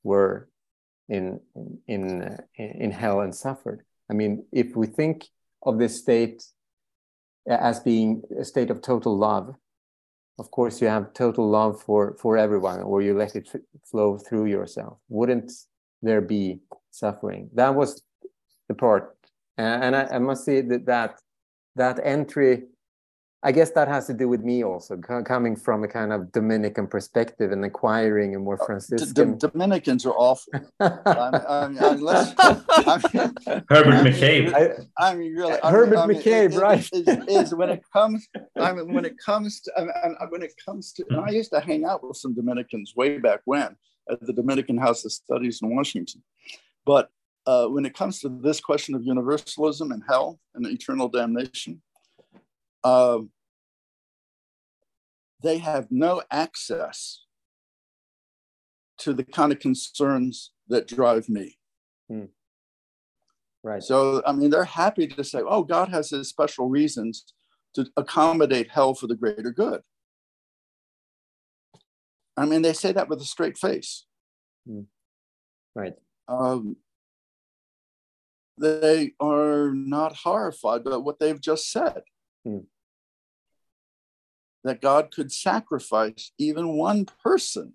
were 0.03 0.49
in 1.09 1.41
in 1.87 2.39
in 2.57 2.91
hell 2.91 3.21
and 3.21 3.35
suffered? 3.35 3.83
I 4.11 4.15
mean, 4.15 4.45
if 4.53 4.77
we 4.77 4.87
think 4.87 5.27
of 5.63 5.79
this 5.79 5.99
state 5.99 6.45
as 7.49 7.81
being 7.81 8.23
a 8.39 8.45
state 8.45 8.71
of 8.71 8.81
total 8.81 9.17
love, 9.17 9.55
of 10.39 10.51
course 10.51 10.81
you 10.81 10.89
have 10.89 11.13
total 11.13 11.49
love 11.49 11.81
for 11.83 12.17
for 12.21 12.37
everyone, 12.37 12.81
or 12.83 13.03
you 13.03 13.15
let 13.15 13.37
it 13.37 13.49
flow 13.91 14.19
through 14.19 14.47
yourself. 14.47 14.99
Wouldn't 15.09 15.53
there 16.03 16.21
be 16.21 16.61
suffering? 16.91 17.51
That 17.55 17.75
was 17.75 18.03
the 18.69 18.75
part, 18.75 19.17
and 19.59 19.97
I, 19.97 20.05
I 20.13 20.19
must 20.19 20.45
say 20.45 20.61
that 20.61 20.87
that 20.87 21.21
that 21.77 22.01
entry 22.03 22.65
i 23.43 23.53
guess 23.53 23.71
that 23.71 23.87
has 23.87 24.07
to 24.07 24.15
do 24.15 24.29
with 24.29 24.43
me 24.43 24.65
also 24.65 24.97
coming 24.97 25.55
from 25.55 25.85
a 25.85 25.89
kind 25.89 26.13
of 26.13 26.33
dominican 26.33 26.87
perspective 26.87 27.53
and 27.53 27.65
acquiring 27.65 28.35
a 28.35 28.39
more 28.39 28.55
oh, 28.61 28.65
D- 28.65 28.67
franciscan 28.67 29.39
D- 29.39 29.47
Dominicans 29.47 30.05
are 30.07 30.15
awful. 30.15 30.53
I 30.81 30.89
mean, 30.89 31.43
I 31.49 31.69
mean, 31.69 31.79
unless, 31.79 32.35
I 32.39 33.01
mean, 33.13 33.65
Herbert 33.69 33.99
McCabe. 34.07 34.53
I- 34.55 34.77
I 34.99 35.15
mean, 35.15 35.35
really, 35.35 35.59
Herbert 35.63 35.91
mean, 35.91 35.99
I 35.99 36.07
mean, 36.07 36.17
McCabe, 36.23 36.47
it- 36.47 36.55
it- 36.55 36.59
right. 36.59 36.89
Is, 36.93 37.09
is 37.29 37.55
when 37.55 37.71
it 37.71 37.83
comes, 37.93 38.27
I 38.59 38.73
mean, 38.73 38.93
when 38.93 39.05
it 39.05 39.17
comes 39.19 39.61
to, 39.61 39.73
I 39.77 39.81
mean, 39.83 39.93
and 40.03 40.31
when 40.31 40.43
it 40.43 40.55
comes 40.65 40.93
to, 40.95 41.05
and 41.11 41.21
I 41.21 41.31
used 41.31 41.51
to 41.53 41.61
hang 41.61 41.85
out 41.85 42.03
with 42.07 42.17
some 42.17 42.35
Dominicans 42.35 42.95
way 42.97 43.19
back 43.19 43.41
when 43.45 43.77
at 44.11 44.21
the 44.27 44.33
Dominican 44.33 44.79
House 44.79 45.05
of 45.05 45.13
Studies 45.13 45.61
in 45.63 45.75
Washington. 45.75 46.23
But 46.85 47.11
uh, 47.47 47.67
when 47.67 47.87
it 47.87 47.95
comes 47.95 48.21
to 48.21 48.29
this 48.29 48.61
question 48.61 48.95
of 48.95 49.03
universalism 49.03 49.93
and 49.93 50.03
hell 50.09 50.41
and 50.55 50.67
eternal 50.67 51.09
damnation, 51.09 51.81
um, 52.85 53.31
they 55.43 55.59
have 55.59 55.87
no 55.91 56.23
access 56.31 57.25
to 58.99 59.13
the 59.13 59.25
kind 59.25 59.53
of 59.53 59.59
concerns 59.59 60.53
that 60.69 60.89
drive 60.89 61.29
me. 61.29 61.59
right 63.63 63.83
So, 63.83 64.23
I 64.27 64.33
mean, 64.33 64.51
they're 64.51 64.65
happy 64.65 65.07
to 65.07 65.23
say, 65.25 65.41
oh, 65.47 65.63
God 65.63 65.89
has 65.91 66.11
his 66.11 66.29
special 66.29 66.69
reasons 66.69 67.25
to 67.75 67.87
accommodate 67.97 68.71
hell 68.71 68.95
for 68.95 69.07
the 69.07 69.15
greater 69.15 69.51
good. 69.51 69.83
I 72.37 72.47
mean, 72.47 72.63
they 72.63 72.73
say 72.73 72.93
that 72.93 73.09
with 73.09 73.21
a 73.21 73.25
straight 73.25 73.57
face. 73.57 74.05
right 75.75 75.95
Um, 76.29 76.77
they 78.59 79.13
are 79.21 79.73
not 79.75 80.17
horrified 80.17 80.85
by 80.85 80.97
what 80.97 81.19
they've 81.19 81.41
just 81.41 81.71
said. 81.71 82.03
Hmm. 82.45 82.61
That 84.65 84.81
God 84.81 85.13
could 85.15 85.31
sacrifice 85.33 86.33
even 86.39 86.77
one 86.77 87.05
person 87.23 87.75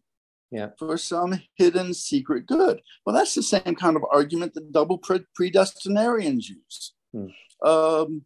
Yeah. 0.52 0.72
for 0.78 0.98
some 0.98 1.42
hidden 1.56 1.94
secret 1.94 2.46
good. 2.46 2.82
Well, 3.06 3.16
that's 3.16 3.34
the 3.36 3.44
same 3.44 3.76
kind 3.76 3.96
of 3.96 4.04
argument 4.12 4.54
that 4.56 4.72
double 4.72 4.98
pre- 4.98 5.26
predestinarians 5.36 6.50
use. 6.50 6.94
Hmm. 7.14 7.28
Um, 7.66 8.26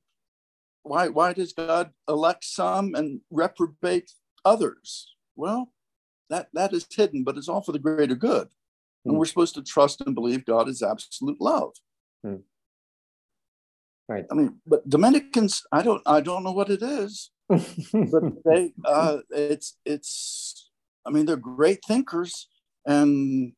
why, 0.83 1.09
why 1.09 1.33
does 1.33 1.53
God 1.53 1.91
elect 2.07 2.43
some 2.45 2.95
and 2.95 3.21
reprobate 3.29 4.11
others? 4.43 5.13
Well, 5.35 5.71
that, 6.29 6.47
that 6.53 6.73
is 6.73 6.87
hidden, 6.89 7.23
but 7.23 7.37
it's 7.37 7.49
all 7.49 7.61
for 7.61 7.71
the 7.71 7.79
greater 7.79 8.15
good. 8.15 8.47
And 9.03 9.13
Hmm. 9.13 9.17
we're 9.19 9.25
supposed 9.25 9.55
to 9.55 9.61
trust 9.61 10.01
and 10.01 10.15
believe 10.15 10.45
God 10.45 10.67
is 10.69 10.81
absolute 10.81 11.39
love. 11.39 11.73
Hmm. 12.25 12.37
Right. 14.07 14.25
I 14.31 14.33
mean, 14.33 14.59
but 14.65 14.87
Dominicans, 14.89 15.63
I 15.71 15.83
don't, 15.83 16.01
I 16.05 16.21
don't 16.21 16.43
know 16.43 16.51
what 16.51 16.71
it 16.71 16.81
is, 16.81 17.29
but 17.47 17.63
they, 18.45 18.73
uh, 18.83 19.17
it's, 19.29 19.77
it's, 19.85 20.71
I 21.05 21.11
mean, 21.11 21.27
they're 21.27 21.37
great 21.37 21.79
thinkers, 21.87 22.47
and, 22.85 23.53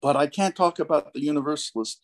but 0.00 0.14
I 0.14 0.28
can't 0.28 0.54
talk 0.54 0.78
about 0.78 1.14
the 1.14 1.20
universalist 1.20 2.00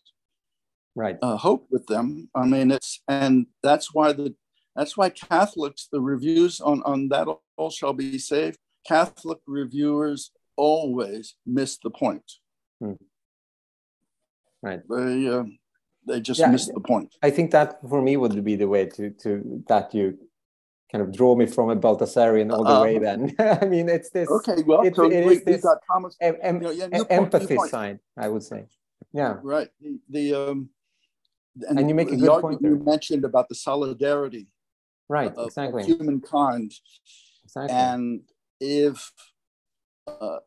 right. 0.96 1.18
uh, 1.22 1.36
hope 1.36 1.68
with 1.70 1.86
them. 1.86 2.28
I 2.34 2.46
mean, 2.46 2.72
it's, 2.72 3.00
and 3.06 3.46
that's 3.62 3.94
why 3.94 4.12
the, 4.12 4.34
that's 4.74 4.96
why 4.96 5.10
Catholics, 5.10 5.88
the 5.92 6.00
reviews 6.00 6.60
on 6.60 6.82
on 6.84 7.08
that 7.10 7.28
all 7.56 7.70
shall 7.70 7.92
be 7.92 8.18
saved. 8.18 8.58
Catholic 8.86 9.38
reviewers 9.46 10.32
always 10.56 11.36
miss 11.46 11.78
the 11.78 11.90
point. 11.90 12.24
Hmm. 12.80 12.94
Right. 14.62 14.80
They, 14.88 15.28
uh, 15.28 15.44
they 16.06 16.20
just 16.20 16.40
Yeah. 16.40 16.50
miss 16.50 16.66
the 16.68 16.80
point. 16.80 17.14
I 17.22 17.30
think 17.30 17.50
that 17.50 17.80
for 17.88 18.00
me 18.02 18.16
would 18.16 18.42
be 18.44 18.56
the 18.56 18.68
way 18.68 18.86
to 18.96 19.10
to 19.22 19.30
that 19.68 19.92
you 19.94 20.18
kind 20.90 21.02
of 21.04 21.10
draw 21.12 21.34
me 21.34 21.46
from 21.46 21.70
a 21.70 21.76
Balthasarian 21.76 22.52
all 22.52 22.64
the 22.64 22.78
Uh, 22.78 22.82
way. 22.86 22.98
Then 22.98 23.34
I 23.62 23.66
mean, 23.66 23.88
it's 23.88 24.10
this 24.10 24.28
Okay, 24.30 24.62
well, 24.62 24.82
It- 24.86 24.94
so 24.96 25.04
it 25.10 25.26
we, 25.26 25.34
is 25.36 25.42
this- 25.44 25.62
got 25.62 25.78
Thomas. 25.90 26.16
em- 26.20 26.38
em- 26.48 26.56
You 26.62 26.68
know, 26.68 26.70
yeah, 26.70 27.04
empathy 27.10 27.56
side, 27.74 27.98
I 28.16 28.28
would 28.28 28.42
say. 28.42 28.60
Yeah. 29.12 29.34
Right. 29.42 29.68
The, 29.80 29.98
the 30.16 30.24
um, 30.34 30.70
And 31.68 31.88
you 31.88 31.94
make 31.94 32.10
a 32.12 32.16
good 32.16 32.40
point. 32.40 32.60
You 32.62 32.76
mentioned 32.94 33.24
about 33.30 33.46
the 33.48 33.54
solidarity 33.68 34.46
Right. 35.08 35.30
of, 35.32 35.38
of 35.38 35.46
Exactly. 35.48 35.82
humankind, 35.84 36.70
Exactly. 37.44 37.74
and 37.76 38.22
if 38.60 39.12
uh, 40.06 40.38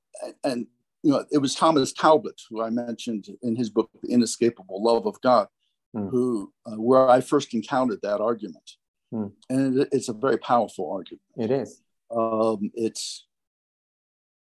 and 0.44 0.68
you 1.06 1.12
know 1.12 1.24
it 1.32 1.38
was 1.38 1.54
Thomas 1.54 1.94
Talbott 1.94 2.42
who 2.50 2.64
I 2.64 2.70
mentioned 2.72 3.28
in 3.44 3.56
his 3.56 3.70
book 3.70 3.90
The 4.02 4.12
Inescapable 4.12 4.84
Love 4.84 5.06
of 5.06 5.22
God, 5.22 5.48
Hmm. 5.94 6.08
who 6.08 6.52
uh, 6.66 6.76
where 6.88 7.08
I 7.10 7.22
first 7.22 7.54
encountered 7.54 8.02
that 8.02 8.20
argument, 8.20 8.68
Hmm. 9.12 9.28
and 9.50 9.80
it, 9.82 9.90
it's 9.92 10.10
a 10.10 10.14
very 10.14 10.38
powerful 10.38 10.92
argument. 10.92 11.22
it 11.38 11.52
is. 11.52 11.82
Um, 12.10 12.72
it's 12.74 13.28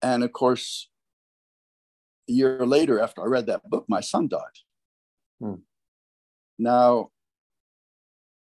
and 0.03 0.25
of 0.25 0.33
course 0.33 0.89
a 2.29 2.33
year 2.33 2.65
later 2.77 2.99
after 3.01 3.23
I 3.23 3.27
read 3.27 3.47
that 3.47 3.63
book, 3.69 3.85
my 3.89 4.01
son 4.01 4.25
died. 4.29 4.57
Hmm. 5.41 5.61
Now, 6.59 7.11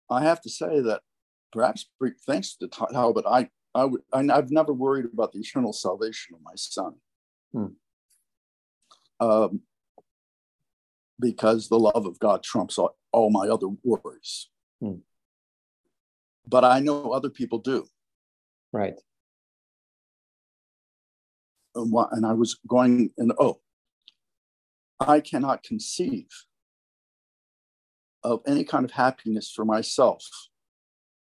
I 0.09 0.19
have 0.23 0.41
to 0.41 0.49
say 0.49 0.79
that 0.81 1.01
perhaps 1.51 1.85
thanks 2.25 2.55
to 2.57 2.67
Talbott, 2.67 3.25
I 3.27 3.49
I 3.75 3.85
would 3.85 4.01
I, 4.11 4.19
I've 4.35 4.51
never 4.59 4.73
worried 4.73 5.05
about 5.13 5.31
the 5.33 5.39
eternal 5.39 5.73
salvation 5.73 6.29
of 6.35 6.41
my 6.41 6.55
son. 6.55 6.93
Hmm. 9.19 9.27
Um, 9.27 9.61
because 11.19 11.67
the 11.69 11.79
love 11.79 12.05
of 12.05 12.19
God 12.19 12.43
trumps 12.43 12.77
all, 12.77 12.95
all 13.11 13.31
my 13.31 13.47
other 13.47 13.67
worries. 13.83 14.49
Hmm. 14.79 14.97
But 16.47 16.63
I 16.63 16.79
know 16.79 17.11
other 17.11 17.29
people 17.29 17.57
do. 17.59 17.87
Right. 18.71 18.93
and, 21.75 21.91
wha- 21.91 22.09
and 22.11 22.25
I 22.25 22.33
was 22.33 22.59
going 22.67 23.11
and 23.17 23.31
oh, 23.39 23.59
I 24.99 25.19
cannot 25.21 25.63
conceive 25.63 26.27
of 28.23 28.41
any 28.45 28.63
kind 28.63 28.83
of 28.83 28.91
happiness 28.91 29.51
for 29.51 29.63
myself 29.65 30.23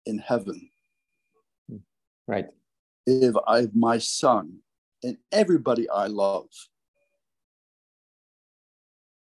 in 0.07 0.19
heaven 0.19 0.71
Right. 2.29 2.47
if 3.07 3.35
I 3.47 3.67
my 3.75 3.99
son 3.99 4.59
and 5.05 5.19
everybody 5.31 5.89
I 5.91 6.07
love 6.07 6.49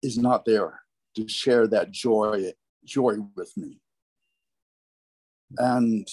is 0.02 0.18
not 0.18 0.44
there 0.44 0.80
to 1.16 1.28
share 1.28 1.66
that 1.68 1.90
joy 1.90 2.52
joy 2.84 3.18
with 3.36 3.52
me. 3.56 3.80
And 5.58 6.08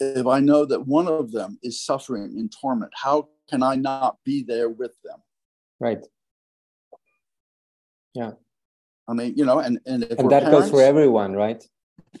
if 0.00 0.26
I 0.26 0.40
know 0.40 0.64
that 0.64 0.86
one 0.86 1.08
of 1.08 1.32
them 1.32 1.58
is 1.62 1.80
suffering 1.84 2.36
in 2.38 2.48
torment, 2.48 2.92
how 2.94 3.28
can 3.48 3.62
I 3.62 3.76
not 3.76 4.18
be 4.24 4.42
there 4.42 4.68
with 4.68 4.94
them? 5.04 5.18
Right. 5.80 6.04
Yeah. 8.14 8.32
I 9.06 9.14
mean, 9.14 9.34
you 9.36 9.44
know, 9.44 9.58
and 9.60 9.80
and 9.86 10.04
if 10.04 10.18
And 10.18 10.30
that 10.30 10.50
goes 10.50 10.70
for 10.70 10.82
everyone, 10.82 11.34
right? 11.34 11.62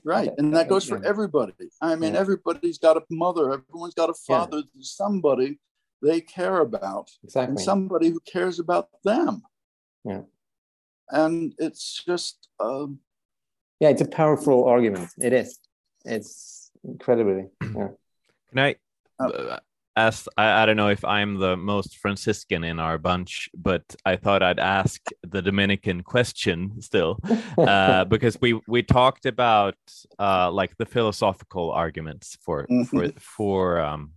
right, 0.04 0.30
and 0.38 0.54
that 0.56 0.68
goes 0.68 0.84
for 0.84 1.04
everybody. 1.04 1.52
I 1.80 1.96
mean, 1.96 2.14
Yeah. 2.14 2.20
everybody's 2.20 2.78
got 2.78 2.96
a 2.96 3.04
mother, 3.10 3.52
everyone's 3.52 3.94
got 3.94 4.10
a 4.10 4.14
father, 4.14 4.62
there's 4.74 4.92
somebody 4.92 5.60
they 6.02 6.20
care 6.20 6.60
about, 6.60 7.10
and 7.22 7.28
Exactly. 7.28 7.62
somebody 7.64 8.08
who 8.10 8.20
cares 8.20 8.58
about 8.58 8.88
them. 9.02 9.42
Yeah. 10.04 10.22
And 11.10 11.54
it's 11.58 12.04
just, 12.04 12.48
um, 12.60 13.00
Yeah, 13.80 13.90
it's 13.90 14.02
a 14.02 14.08
powerful 14.08 14.64
argument. 14.64 15.10
It 15.18 15.32
is. 15.32 15.58
It's 16.04 16.70
incredibly. 16.84 17.46
Yeah. 17.62 17.88
Can 18.50 18.58
I 18.58 18.74
Oh. 19.20 19.26
uh, 19.30 19.58
ask? 19.96 20.26
I, 20.36 20.62
I 20.62 20.66
don't 20.66 20.76
know 20.76 20.88
if 20.90 21.04
I'm 21.04 21.38
the 21.38 21.56
most 21.56 21.96
Franciscan 21.98 22.62
in 22.64 22.78
our 22.80 22.98
bunch, 22.98 23.48
but 23.54 23.82
I 24.04 24.16
thought 24.16 24.42
I'd 24.42 24.58
ask 24.60 25.00
the 25.22 25.42
Dominican 25.42 26.02
question 26.02 26.80
still, 26.80 27.18
uh, 27.58 28.04
because 28.04 28.40
we 28.40 28.60
we 28.68 28.82
talked 28.82 29.26
about 29.26 29.76
uh, 30.18 30.50
like 30.52 30.76
the 30.76 30.86
philosophical 30.86 31.70
arguments 31.72 32.36
for 32.44 32.66
for 32.90 33.08
for 33.18 33.80
um, 33.80 34.12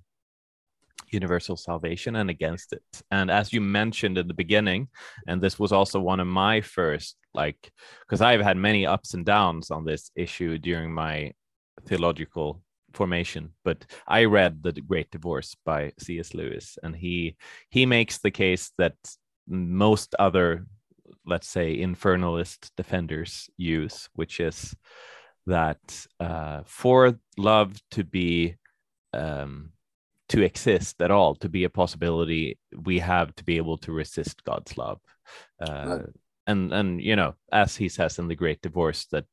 universal 1.11 1.57
salvation 1.57 2.15
and 2.15 2.29
against 2.29 2.73
it. 2.73 2.83
And 3.11 3.29
as 3.29 3.53
you 3.53 3.61
mentioned 3.61 4.17
in 4.17 4.27
the 4.27 4.33
beginning, 4.33 4.87
and 5.27 5.41
this 5.41 5.59
was 5.59 5.71
also 5.71 5.99
one 5.99 6.19
of 6.19 6.27
my 6.27 6.61
first 6.61 7.17
like 7.33 7.71
because 8.05 8.21
I've 8.21 8.41
had 8.41 8.57
many 8.57 8.85
ups 8.85 9.13
and 9.13 9.25
downs 9.25 9.71
on 9.71 9.85
this 9.85 10.11
issue 10.15 10.57
during 10.57 10.93
my 10.93 11.31
theological 11.85 12.61
formation 12.93 13.49
but 13.63 13.85
i 14.07 14.25
read 14.25 14.61
the 14.63 14.73
great 14.73 15.09
divorce 15.11 15.55
by 15.65 15.91
cs 15.97 16.33
lewis 16.33 16.77
and 16.83 16.95
he 16.95 17.35
he 17.69 17.85
makes 17.85 18.17
the 18.19 18.31
case 18.31 18.71
that 18.77 18.95
most 19.47 20.15
other 20.19 20.65
let's 21.25 21.47
say 21.47 21.77
infernalist 21.77 22.69
defenders 22.75 23.49
use 23.57 24.09
which 24.13 24.39
is 24.39 24.75
that 25.47 26.05
uh, 26.19 26.61
for 26.65 27.17
love 27.37 27.73
to 27.89 28.03
be 28.03 28.55
um, 29.13 29.71
to 30.31 30.41
exist 30.43 31.01
at 31.01 31.11
all 31.11 31.35
to 31.35 31.49
be 31.49 31.63
a 31.65 31.69
possibility 31.69 32.57
we 32.85 32.99
have 32.99 33.35
to 33.35 33.43
be 33.43 33.57
able 33.57 33.77
to 33.77 33.91
resist 33.91 34.43
god's 34.43 34.77
love 34.77 34.99
uh, 35.67 35.85
Right. 35.87 36.09
and 36.47 36.73
and 36.73 37.01
you 37.01 37.15
know 37.15 37.33
as 37.51 37.75
he 37.75 37.89
says 37.89 38.19
in 38.19 38.27
the 38.27 38.35
great 38.43 38.61
divorce 38.61 39.05
that 39.11 39.25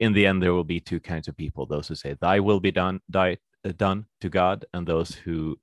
in 0.00 0.12
the 0.14 0.26
end 0.26 0.42
there 0.42 0.54
will 0.54 0.64
be 0.76 0.80
two 0.80 1.00
kinds 1.00 1.28
of 1.28 1.36
people 1.36 1.66
those 1.66 1.88
who 1.88 1.94
say 1.94 2.16
thy 2.20 2.40
will 2.40 2.60
be 2.60 2.72
done 2.72 3.00
uh, 3.14 3.72
done 3.76 4.06
to 4.22 4.28
god 4.28 4.64
and 4.72 4.86
those 4.86 5.14
who 5.24 5.56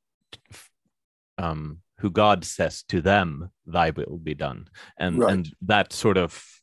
um 1.37 1.79
who 1.99 2.09
god 2.09 2.43
says 2.45 2.83
to 2.83 3.01
them 3.01 3.49
thy 3.65 3.89
will 3.91 4.17
be 4.17 4.35
done 4.35 4.67
and 4.97 5.17
Right. 5.19 5.33
and 5.33 5.49
that 5.67 5.93
sort 5.93 6.17
of 6.17 6.60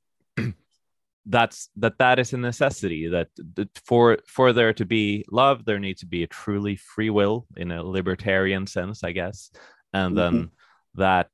that's 1.28 1.68
that 1.76 1.98
that 1.98 2.18
is 2.18 2.32
a 2.32 2.38
necessity 2.38 3.08
that, 3.08 3.28
that 3.54 3.68
for 3.84 4.18
for 4.26 4.52
there 4.52 4.72
to 4.72 4.84
be 4.84 5.24
love 5.30 5.64
there 5.64 5.78
needs 5.78 6.00
to 6.00 6.06
be 6.06 6.22
a 6.22 6.26
truly 6.26 6.76
free 6.76 7.10
will 7.10 7.46
in 7.56 7.70
a 7.70 7.82
libertarian 7.82 8.66
sense 8.66 9.04
i 9.04 9.12
guess. 9.12 9.50
And 9.92 10.16
then 10.16 10.50
that 10.94 11.30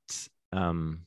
um 0.53 1.07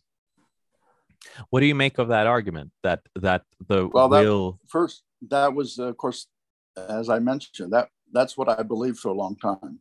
what 1.49 1.59
do 1.59 1.65
you 1.65 1.75
make 1.75 1.97
of 1.97 2.09
that 2.09 2.27
argument? 2.27 2.71
That 2.83 3.01
that 3.15 3.43
the 3.67 3.87
Well, 3.87 4.09
that- 4.09 4.21
will 4.21 4.59
first, 4.67 5.03
that 5.29 5.53
was, 5.53 5.79
uh, 5.79 5.85
of 5.85 5.97
course, 5.97 6.27
as 6.75 7.09
I 7.09 7.19
mentioned, 7.19 7.73
that 7.73 7.89
that's 8.11 8.37
what 8.37 8.49
I 8.49 8.63
believed 8.63 8.99
for 8.99 9.09
a 9.09 9.13
long 9.13 9.35
time. 9.35 9.79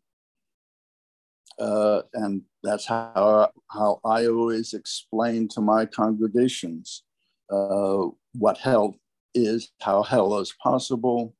Uh, 1.58 2.02
and 2.12 2.42
that's 2.62 2.86
how, 2.86 3.50
how 3.68 4.00
I 4.04 4.26
always 4.26 4.74
explain 4.74 5.48
to 5.48 5.60
my 5.60 5.86
congregations 5.86 7.02
uh, 7.50 8.08
what 8.38 8.58
hell 8.58 8.96
is, 9.34 9.70
how 9.80 10.02
hell 10.02 10.38
is 10.38 10.54
possible. 10.62 11.34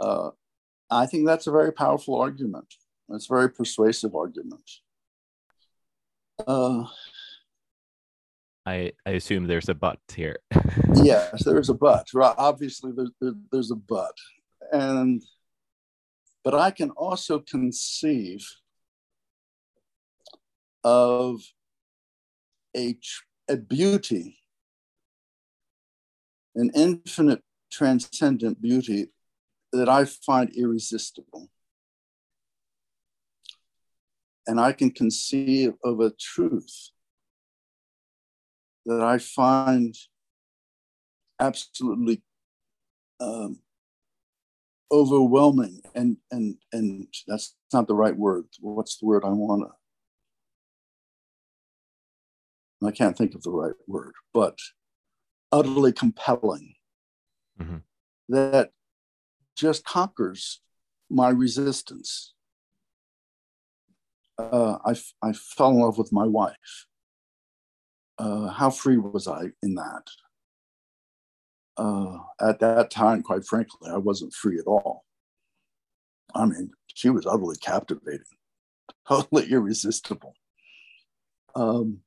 Uh, 0.00 0.30
I 0.90 1.06
think 1.06 1.26
that's 1.26 1.46
a 1.46 1.52
very 1.52 1.72
powerful 1.72 2.20
argument. 2.20 2.72
It's 3.10 3.26
a 3.30 3.34
very 3.34 3.50
persuasive 3.50 4.14
argument. 4.14 4.68
Uh, 6.46 6.84
I, 8.66 8.92
I 9.06 9.10
assume 9.10 9.46
there's 9.46 9.68
a 9.68 9.74
but 9.74 10.00
here. 10.14 10.38
yes, 10.94 11.44
there's 11.44 11.70
a 11.70 11.74
but. 11.74 12.08
Obviously, 12.14 12.92
there's, 12.92 13.34
there's 13.52 13.70
a 13.70 13.76
but. 13.76 14.14
And, 14.72 15.22
but 16.42 16.54
I 16.54 16.72
can 16.72 16.90
also 16.90 17.38
conceive 17.38 18.44
of 20.82 21.40
a, 22.76 22.96
a 23.48 23.56
beauty, 23.56 24.38
an 26.56 26.70
infinite 26.74 27.42
transcendent 27.70 28.60
beauty 28.60 29.08
that 29.72 29.88
I 29.88 30.04
find 30.04 30.50
irresistible. 30.56 31.48
And 34.46 34.60
I 34.60 34.72
can 34.72 34.90
conceive 34.90 35.74
of 35.84 36.00
a 36.00 36.10
truth 36.10 36.90
that 38.86 39.02
I 39.02 39.18
find 39.18 39.94
absolutely 41.40 42.22
um, 43.20 43.60
overwhelming 44.92 45.82
and 45.94 46.16
and 46.30 46.56
and 46.72 47.08
that's 47.26 47.56
not 47.72 47.88
the 47.88 47.94
right 47.94 48.16
word 48.16 48.44
what's 48.60 48.98
the 48.98 49.06
word 49.06 49.24
i 49.24 49.28
want 49.28 49.64
to 52.80 52.86
i 52.86 52.92
can't 52.92 53.18
think 53.18 53.34
of 53.34 53.42
the 53.42 53.50
right 53.50 53.74
word 53.88 54.12
but 54.32 54.56
utterly 55.52 55.92
compelling 55.92 56.74
mm-hmm. 57.60 57.78
that 58.28 58.70
just 59.56 59.84
conquers 59.84 60.60
my 61.08 61.28
resistance 61.28 62.34
uh, 64.38 64.76
I, 64.84 64.94
I 65.22 65.32
fell 65.32 65.70
in 65.70 65.78
love 65.78 65.96
with 65.96 66.12
my 66.12 66.26
wife 66.26 66.86
uh, 68.18 68.48
how 68.48 68.70
free 68.70 68.96
was 68.96 69.28
I 69.28 69.46
in 69.62 69.74
that? 69.74 70.08
Uh, 71.76 72.18
at 72.40 72.58
that 72.60 72.90
time, 72.90 73.22
quite 73.22 73.44
frankly, 73.44 73.90
I 73.90 73.98
wasn't 73.98 74.32
free 74.32 74.58
at 74.58 74.66
all. 74.66 75.04
I 76.34 76.46
mean, 76.46 76.70
she 76.86 77.10
was 77.10 77.26
utterly 77.26 77.56
captivating, 77.60 78.20
totally 79.08 79.50
irresistible. 79.50 80.34
Um, 81.54 82.00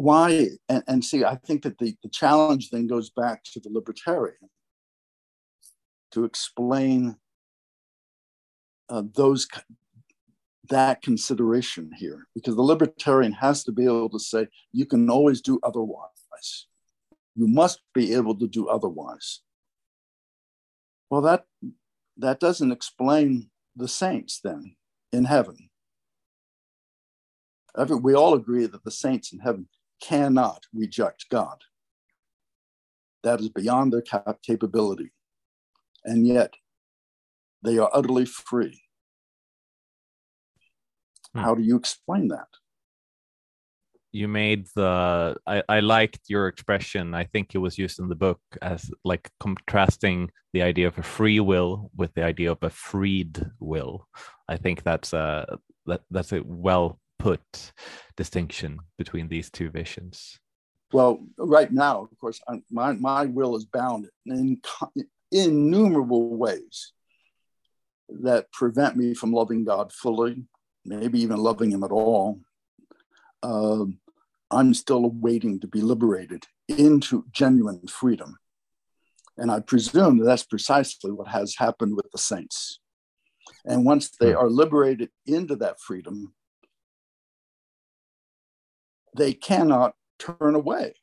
why? 0.00 0.48
And, 0.68 0.82
and, 0.86 1.04
see, 1.04 1.24
I 1.24 1.36
think 1.36 1.62
that 1.62 1.78
the, 1.78 1.94
the 2.02 2.08
challenge 2.08 2.70
then 2.70 2.86
goes 2.86 3.10
back 3.10 3.44
to 3.52 3.60
the 3.60 3.68
libertarian 3.70 4.48
to 6.12 6.24
explain 6.24 7.16
uh, 8.88 9.02
those 9.14 9.46
that 10.68 11.02
consideration 11.02 11.90
here 11.96 12.26
because 12.34 12.56
the 12.56 12.62
libertarian 12.62 13.32
has 13.32 13.64
to 13.64 13.72
be 13.72 13.84
able 13.84 14.08
to 14.08 14.20
say 14.20 14.46
you 14.72 14.86
can 14.86 15.10
always 15.10 15.40
do 15.40 15.58
otherwise 15.62 16.66
you 17.34 17.48
must 17.48 17.80
be 17.92 18.14
able 18.14 18.36
to 18.36 18.46
do 18.46 18.68
otherwise 18.68 19.40
well 21.08 21.20
that 21.20 21.44
that 22.16 22.38
doesn't 22.38 22.70
explain 22.70 23.50
the 23.74 23.88
saints 23.88 24.40
then 24.44 24.76
in 25.12 25.24
heaven 25.24 25.56
Every, 27.76 27.96
we 27.96 28.14
all 28.14 28.34
agree 28.34 28.66
that 28.66 28.84
the 28.84 28.90
saints 28.90 29.32
in 29.32 29.40
heaven 29.40 29.68
cannot 30.00 30.64
reject 30.72 31.26
god 31.30 31.62
that 33.22 33.40
is 33.40 33.48
beyond 33.48 33.92
their 33.92 34.02
cap- 34.02 34.42
capability 34.42 35.12
and 36.04 36.26
yet 36.26 36.54
they 37.62 37.78
are 37.78 37.90
utterly 37.92 38.24
free 38.24 38.80
Hmm. 41.34 41.40
How 41.40 41.54
do 41.54 41.62
you 41.62 41.76
explain 41.76 42.28
that? 42.28 42.48
You 44.12 44.26
made 44.26 44.66
the 44.74 45.36
I, 45.46 45.62
I 45.68 45.80
liked 45.80 46.22
your 46.28 46.48
expression. 46.48 47.14
I 47.14 47.24
think 47.24 47.54
it 47.54 47.58
was 47.58 47.78
used 47.78 48.00
in 48.00 48.08
the 48.08 48.16
book 48.16 48.40
as 48.60 48.90
like 49.04 49.30
contrasting 49.38 50.30
the 50.52 50.62
idea 50.62 50.88
of 50.88 50.98
a 50.98 51.02
free 51.02 51.38
will 51.38 51.90
with 51.96 52.12
the 52.14 52.24
idea 52.24 52.50
of 52.50 52.58
a 52.62 52.70
freed 52.70 53.40
will. 53.60 54.08
I 54.48 54.56
think 54.56 54.82
that's 54.82 55.12
a 55.12 55.58
that 55.86 56.00
that's 56.10 56.32
a 56.32 56.42
well 56.44 56.98
put 57.20 57.72
distinction 58.16 58.80
between 58.98 59.28
these 59.28 59.50
two 59.50 59.70
visions. 59.70 60.38
Well, 60.92 61.24
right 61.38 61.70
now, 61.70 62.08
of 62.10 62.18
course, 62.18 62.40
my 62.70 62.92
my 62.92 63.26
will 63.26 63.56
is 63.56 63.64
bound 63.64 64.08
in 64.26 64.60
innumerable 65.30 66.36
ways 66.36 66.92
that 68.08 68.50
prevent 68.52 68.96
me 68.96 69.14
from 69.14 69.32
loving 69.32 69.64
God 69.64 69.92
fully, 69.92 70.44
maybe 70.84 71.20
even 71.20 71.36
loving 71.36 71.70
him 71.70 71.84
at 71.84 71.92
all, 71.92 72.40
uh, 73.42 73.84
I'm 74.50 74.74
still 74.74 75.10
waiting 75.10 75.60
to 75.60 75.68
be 75.68 75.80
liberated 75.80 76.44
into 76.68 77.24
genuine 77.30 77.86
freedom. 77.86 78.36
And 79.36 79.50
I 79.50 79.60
presume 79.60 80.18
that 80.18 80.24
that's 80.24 80.44
precisely 80.44 81.12
what 81.12 81.28
has 81.28 81.56
happened 81.56 81.96
with 81.96 82.10
the 82.10 82.18
saints. 82.18 82.80
And 83.64 83.84
once 83.84 84.10
they 84.10 84.32
hmm. 84.32 84.38
are 84.38 84.50
liberated 84.50 85.10
into 85.26 85.56
that 85.56 85.80
freedom, 85.80 86.34
they 89.16 89.32
cannot 89.32 89.94
turn 90.18 90.54
away 90.54 90.94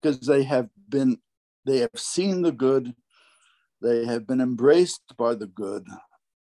because 0.00 0.20
they 0.20 0.42
have 0.44 0.68
been, 0.88 1.18
they 1.64 1.78
have 1.78 1.90
seen 1.96 2.42
the 2.42 2.52
good, 2.52 2.94
they 3.82 4.04
have 4.06 4.26
been 4.26 4.40
embraced 4.40 5.02
by 5.16 5.34
the 5.34 5.46
good, 5.46 5.86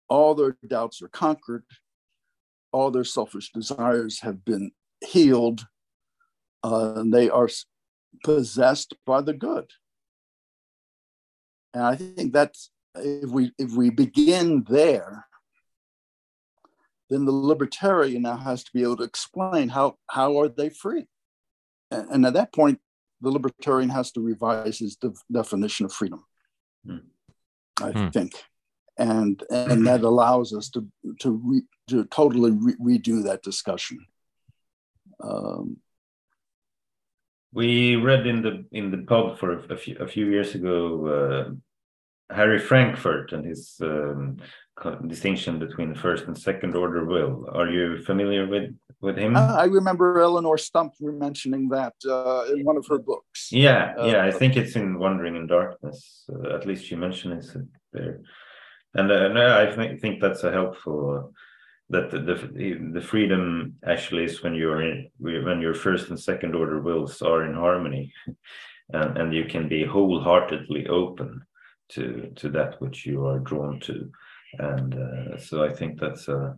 all 0.10 0.36
their 0.36 0.58
doubts 0.68 1.02
are 1.02 1.08
conquered, 1.08 1.64
all 2.72 2.92
their 2.92 3.04
selfish 3.04 3.52
desires 3.52 4.22
have 4.22 4.44
been 4.44 4.72
healed 5.06 5.66
uh, 6.64 6.94
and 6.98 7.14
they 7.14 7.30
are 7.30 7.50
possessed 8.24 8.94
by 9.06 9.22
the 9.22 9.34
good. 9.34 9.66
And 11.74 11.84
i 11.84 11.96
think 11.96 12.34
that's 12.34 12.70
if 12.96 13.30
we 13.30 13.52
if 13.58 13.72
we 13.72 13.90
begin 13.90 14.64
there 14.70 15.26
then 17.14 17.26
the 17.26 17.32
libertarian 17.32 18.24
now 18.24 18.38
has 18.38 18.64
to 18.64 18.72
be 18.74 18.84
able 18.84 18.98
to 18.98 19.04
explain 19.04 19.70
how 19.70 19.98
how 20.10 20.40
are 20.40 20.50
they 20.50 20.70
free 20.70 21.06
and, 21.92 22.10
and 22.10 22.26
at 22.26 22.34
that 22.34 22.54
point 22.54 22.80
the 23.22 23.30
libertarian 23.30 23.90
has 23.90 24.12
to 24.12 24.22
revise 24.22 24.80
his 24.80 24.96
de- 24.96 25.14
definition 25.32 25.86
of 25.86 25.94
freedom 25.94 26.24
mm. 26.88 27.02
i 27.82 27.92
mm. 27.92 28.12
think 28.14 28.34
and 28.98 29.44
and 29.50 29.86
that 29.88 30.02
allows 30.12 30.54
us 30.54 30.70
to 30.70 30.88
to 31.20 31.32
re, 31.32 31.62
to 31.88 32.06
totally 32.06 32.52
re- 32.52 33.00
redo 33.00 33.24
that 33.24 33.44
discussion. 33.44 34.00
Um, 35.22 35.78
we 37.54 37.96
read 37.96 38.26
in 38.28 38.42
the 38.42 38.66
in 38.72 38.92
the 38.92 38.98
pod 38.98 39.40
for 39.40 39.60
a 39.72 39.78
few 39.78 39.98
a 40.00 40.08
few 40.08 40.30
years 40.30 40.56
ago 40.56 41.08
uh, 41.08 41.52
Harry 42.30 42.60
Frankfurt 42.60 43.32
and 43.34 43.46
his 43.46 43.76
um, 43.82 44.38
distinction 45.08 45.60
between 45.60 45.94
first 45.94 46.26
and 46.26 46.38
second 46.38 46.76
order 46.76 47.06
will. 47.06 47.48
Are 47.54 47.70
you 47.70 48.04
familiar 48.04 48.48
with 48.48 48.74
with 49.02 49.18
him? 49.18 49.36
Uh, 49.36 49.56
I 49.56 49.66
remember 49.66 50.20
Eleonore 50.20 50.58
Stump 50.58 50.94
mentioning 51.00 51.70
that 51.70 51.94
uh, 52.08 52.46
in 52.54 52.64
one 52.64 52.78
of 52.78 52.88
her 52.88 53.00
books. 53.00 53.50
Yeah, 53.52 53.94
yeah, 53.98 54.24
I 54.24 54.30
uh, 54.30 54.32
think 54.32 54.56
it's 54.56 54.76
in 54.76 54.98
Wandering 54.98 55.36
in 55.36 55.48
Darkness. 55.48 56.26
Uh, 56.34 56.56
at 56.56 56.66
least 56.66 56.86
she 56.86 56.96
mentions 56.96 57.56
it 57.56 57.68
there 57.92 58.22
and 58.96 59.12
uh, 59.12 59.58
I 59.58 59.76
think 59.76 60.02
think 60.02 60.22
that's 60.22 60.44
a 60.44 60.52
helpful 60.52 61.34
that 61.90 62.12
the, 62.12 62.20
the, 62.20 62.92
the 62.94 63.02
freedom 63.02 63.76
actually 63.86 64.24
is 64.24 64.42
when 64.42 64.56
you're 64.56 64.82
in 64.82 65.10
when 65.18 65.62
your 65.62 65.74
first 65.74 66.10
and 66.10 66.20
second 66.20 66.56
order 66.56 66.80
wills 66.80 67.22
are 67.22 67.46
in 67.46 67.56
harmony, 67.56 68.14
and 68.94 69.18
and 69.18 69.34
you 69.34 69.46
can 69.46 69.68
be 69.68 69.86
wholeheartedly 69.86 70.88
open 70.88 71.42
to 71.94 72.32
to 72.36 72.50
that 72.50 72.82
which 72.82 73.06
you 73.06 73.26
are 73.26 73.40
drawn 73.40 73.80
to, 73.82 74.10
and 74.60 74.96
uh, 74.96 75.38
so 75.38 75.64
I 75.64 75.74
think 75.74 76.00
that's 76.00 76.28
uh, 76.30 76.54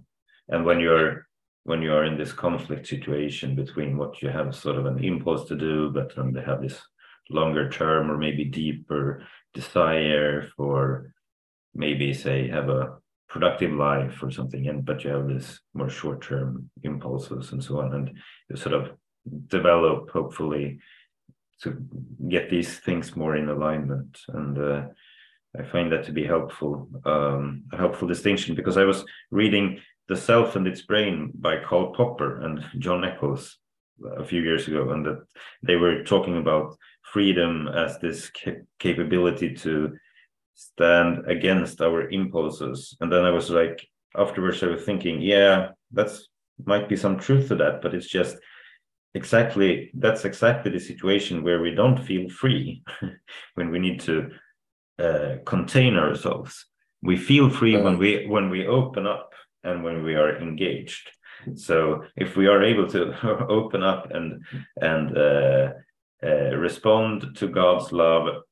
and 0.49 0.65
when 0.65 0.79
you're 0.79 1.27
when 1.63 1.81
you 1.81 1.93
are 1.93 2.05
in 2.05 2.17
this 2.17 2.31
conflict 2.31 2.87
situation 2.87 3.55
between 3.55 3.97
what 3.97 4.21
you 4.21 4.29
have 4.29 4.55
sort 4.55 4.77
of 4.77 4.85
an 4.85 5.03
impulse 5.03 5.47
to 5.47 5.55
do, 5.55 5.89
but 5.89 6.15
then 6.15 6.31
they 6.31 6.41
have 6.41 6.61
this 6.61 6.79
longer 7.31 7.69
term 7.69 8.11
or 8.11 8.17
maybe 8.17 8.45
deeper 8.45 9.25
desire 9.53 10.47
for 10.55 11.11
maybe 11.73 12.13
say 12.13 12.47
have 12.47 12.69
a 12.69 12.97
productive 13.27 13.71
life 13.71 14.21
or 14.21 14.29
something 14.29 14.67
and 14.67 14.85
but 14.85 15.03
you 15.03 15.09
have 15.09 15.27
this 15.27 15.59
more 15.73 15.89
short-term 15.89 16.69
impulses 16.83 17.51
and 17.51 17.63
so 17.63 17.81
on 17.81 17.95
and 17.95 18.15
you 18.47 18.55
sort 18.55 18.75
of 18.75 18.91
develop 19.47 20.11
hopefully 20.11 20.79
to 21.61 21.77
get 22.27 22.49
these 22.49 22.79
things 22.79 23.15
more 23.15 23.35
in 23.35 23.49
alignment. 23.49 24.19
And 24.29 24.57
uh, 24.57 24.81
i 25.59 25.63
find 25.63 25.91
that 25.91 26.03
to 26.05 26.11
be 26.11 26.25
helpful 26.25 26.87
um, 27.05 27.63
a 27.73 27.77
helpful 27.77 28.07
distinction 28.07 28.55
because 28.55 28.77
i 28.77 28.83
was 28.83 29.05
reading 29.31 29.79
the 30.07 30.15
self 30.15 30.55
and 30.55 30.67
its 30.67 30.81
brain 30.81 31.31
by 31.35 31.57
karl 31.57 31.93
popper 31.93 32.41
and 32.41 32.63
john 32.79 33.03
eccles 33.03 33.57
a 34.17 34.25
few 34.25 34.41
years 34.41 34.67
ago 34.67 34.91
and 34.91 35.05
that 35.05 35.25
they 35.63 35.75
were 35.75 36.03
talking 36.03 36.37
about 36.37 36.75
freedom 37.13 37.67
as 37.69 37.97
this 37.99 38.29
ca- 38.29 38.61
capability 38.79 39.53
to 39.53 39.95
stand 40.55 41.25
against 41.29 41.81
our 41.81 42.09
impulses. 42.09 42.97
And 42.99 43.11
then 43.11 43.23
i 43.23 43.29
was 43.29 43.49
like 43.49 43.87
afterwards 44.17 44.63
i 44.63 44.67
was 44.67 44.83
thinking 44.83 45.21
yeah 45.21 45.69
that's 45.91 46.27
might 46.65 46.87
be 46.87 46.95
some 46.95 47.17
truth 47.17 47.49
to 47.49 47.55
that 47.55 47.81
but 47.81 47.93
it's 47.93 48.07
just 48.07 48.37
exactly 49.13 49.91
that's 49.95 50.25
exactly 50.25 50.71
the 50.71 50.79
situation 50.79 51.43
where 51.43 51.61
we 51.61 51.71
don't 51.71 52.03
feel 52.03 52.29
free 52.29 52.83
when 53.55 53.69
we 53.69 53.79
need 53.79 53.99
to 53.99 54.29
uh, 54.99 55.37
contain 55.45 55.95
ourselves. 55.97 56.65
We 57.01 57.17
feel 57.17 57.49
free 57.49 57.77
when 57.77 57.97
we 57.97 58.25
when 58.27 58.49
we 58.49 58.67
open 58.67 59.05
up 59.05 59.33
and 59.63 59.83
when 59.83 60.03
we 60.03 60.15
are 60.15 60.37
engaged. 60.37 61.09
So 61.55 62.05
if 62.15 62.35
we 62.35 62.47
are 62.47 62.63
able 62.63 62.87
to 62.89 63.47
open 63.49 63.83
up 63.83 64.11
and 64.11 64.43
and 64.81 65.17
uh, 65.17 65.69
uh, 66.23 66.55
respond 66.55 67.35
to 67.35 67.47
god's 67.47 67.91
love 67.91 68.43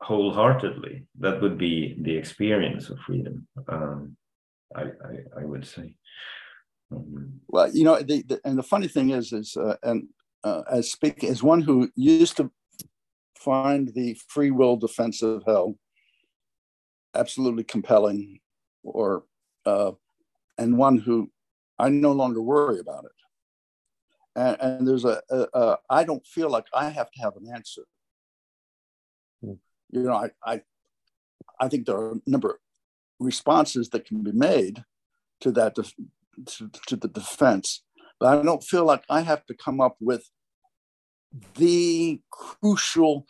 wholeheartedly 0.00 1.04
that 1.18 1.42
would 1.42 1.58
be 1.58 1.96
the 2.00 2.16
experience 2.16 2.88
of 2.88 2.98
freedom 3.00 3.46
um, 3.68 4.16
I, 4.74 4.82
I, 4.82 5.40
I 5.40 5.44
would 5.44 5.66
say. 5.66 5.94
Um, 6.92 7.40
well 7.48 7.70
you 7.74 7.84
know 7.84 8.00
the, 8.00 8.22
the, 8.22 8.40
and 8.44 8.56
the 8.56 8.62
funny 8.62 8.88
thing 8.88 9.10
is 9.10 9.32
is 9.32 9.56
uh, 9.56 9.76
and 9.82 10.08
uh, 10.44 10.62
as 10.70 10.92
speaking 10.92 11.28
as 11.28 11.42
one 11.42 11.60
who 11.60 11.90
used 11.96 12.36
to 12.36 12.50
find 13.38 13.88
the 13.94 14.18
free 14.28 14.50
will 14.50 14.76
defense 14.76 15.22
of 15.22 15.42
hell 15.46 15.76
absolutely 17.14 17.64
compelling 17.64 18.40
or 18.82 19.24
uh, 19.66 19.92
and 20.56 20.78
one 20.78 20.98
who 20.98 21.30
I 21.78 21.88
no 21.88 22.12
longer 22.12 22.42
worry 22.42 22.80
about 22.80 23.04
it. 23.04 23.10
And, 24.36 24.56
and 24.60 24.88
there's 24.88 25.04
a, 25.04 25.20
a, 25.30 25.46
a 25.54 25.78
I 25.90 26.04
don't 26.04 26.26
feel 26.26 26.50
like 26.50 26.66
I 26.74 26.88
have 26.90 27.10
to 27.10 27.22
have 27.22 27.34
an 27.36 27.52
answer. 27.52 27.82
Hmm. 29.42 29.54
You 29.90 30.02
know, 30.02 30.14
I, 30.14 30.30
I 30.44 30.62
I 31.60 31.68
think 31.68 31.86
there 31.86 31.96
are 31.96 32.12
a 32.12 32.20
number 32.26 32.50
of 32.50 32.56
responses 33.18 33.88
that 33.90 34.06
can 34.06 34.22
be 34.22 34.32
made 34.32 34.84
to 35.40 35.52
that 35.52 35.74
to, 35.76 36.70
to 36.86 36.96
the 36.96 37.08
defense, 37.08 37.82
but 38.20 38.38
I 38.38 38.42
don't 38.42 38.62
feel 38.62 38.84
like 38.84 39.04
I 39.08 39.22
have 39.22 39.44
to 39.46 39.54
come 39.54 39.80
up 39.80 39.96
with 40.00 40.28
the 41.54 42.20
crucial 42.30 43.26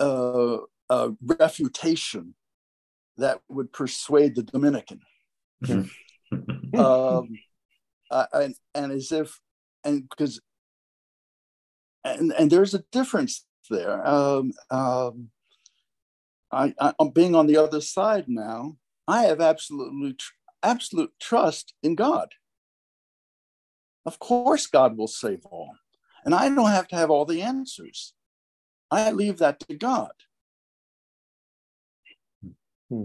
uh, 0.00 0.58
uh, 0.90 1.10
refutation 1.22 2.34
that 3.16 3.40
would 3.48 3.72
persuade 3.72 4.34
the 4.34 4.42
Dominican. 4.42 5.00
um, 5.68 5.90
and, 8.10 8.54
and 8.74 8.92
as 8.92 9.12
if, 9.12 9.38
and 9.84 10.08
because, 10.08 10.40
and, 12.04 12.32
and 12.32 12.50
there's 12.50 12.74
a 12.74 12.84
difference 12.92 13.44
there. 13.70 14.06
Um, 14.06 14.52
um, 14.70 15.28
I, 16.50 16.74
I, 16.78 16.92
am 17.00 17.10
being 17.10 17.34
on 17.34 17.46
the 17.46 17.56
other 17.56 17.80
side 17.80 18.24
now. 18.28 18.76
I 19.08 19.24
have 19.24 19.40
absolutely, 19.40 20.14
tr- 20.14 20.32
absolute 20.62 21.12
trust 21.20 21.74
in 21.82 21.94
God. 21.94 22.28
Of 24.04 24.18
course, 24.18 24.66
God 24.66 24.96
will 24.96 25.08
save 25.08 25.44
all. 25.46 25.76
And 26.24 26.34
I 26.34 26.48
don't 26.48 26.70
have 26.70 26.88
to 26.88 26.96
have 26.96 27.10
all 27.10 27.24
the 27.24 27.42
answers. 27.42 28.14
I 28.90 29.10
leave 29.10 29.38
that 29.38 29.60
to 29.60 29.74
God. 29.76 30.12
Hmm. 32.90 33.04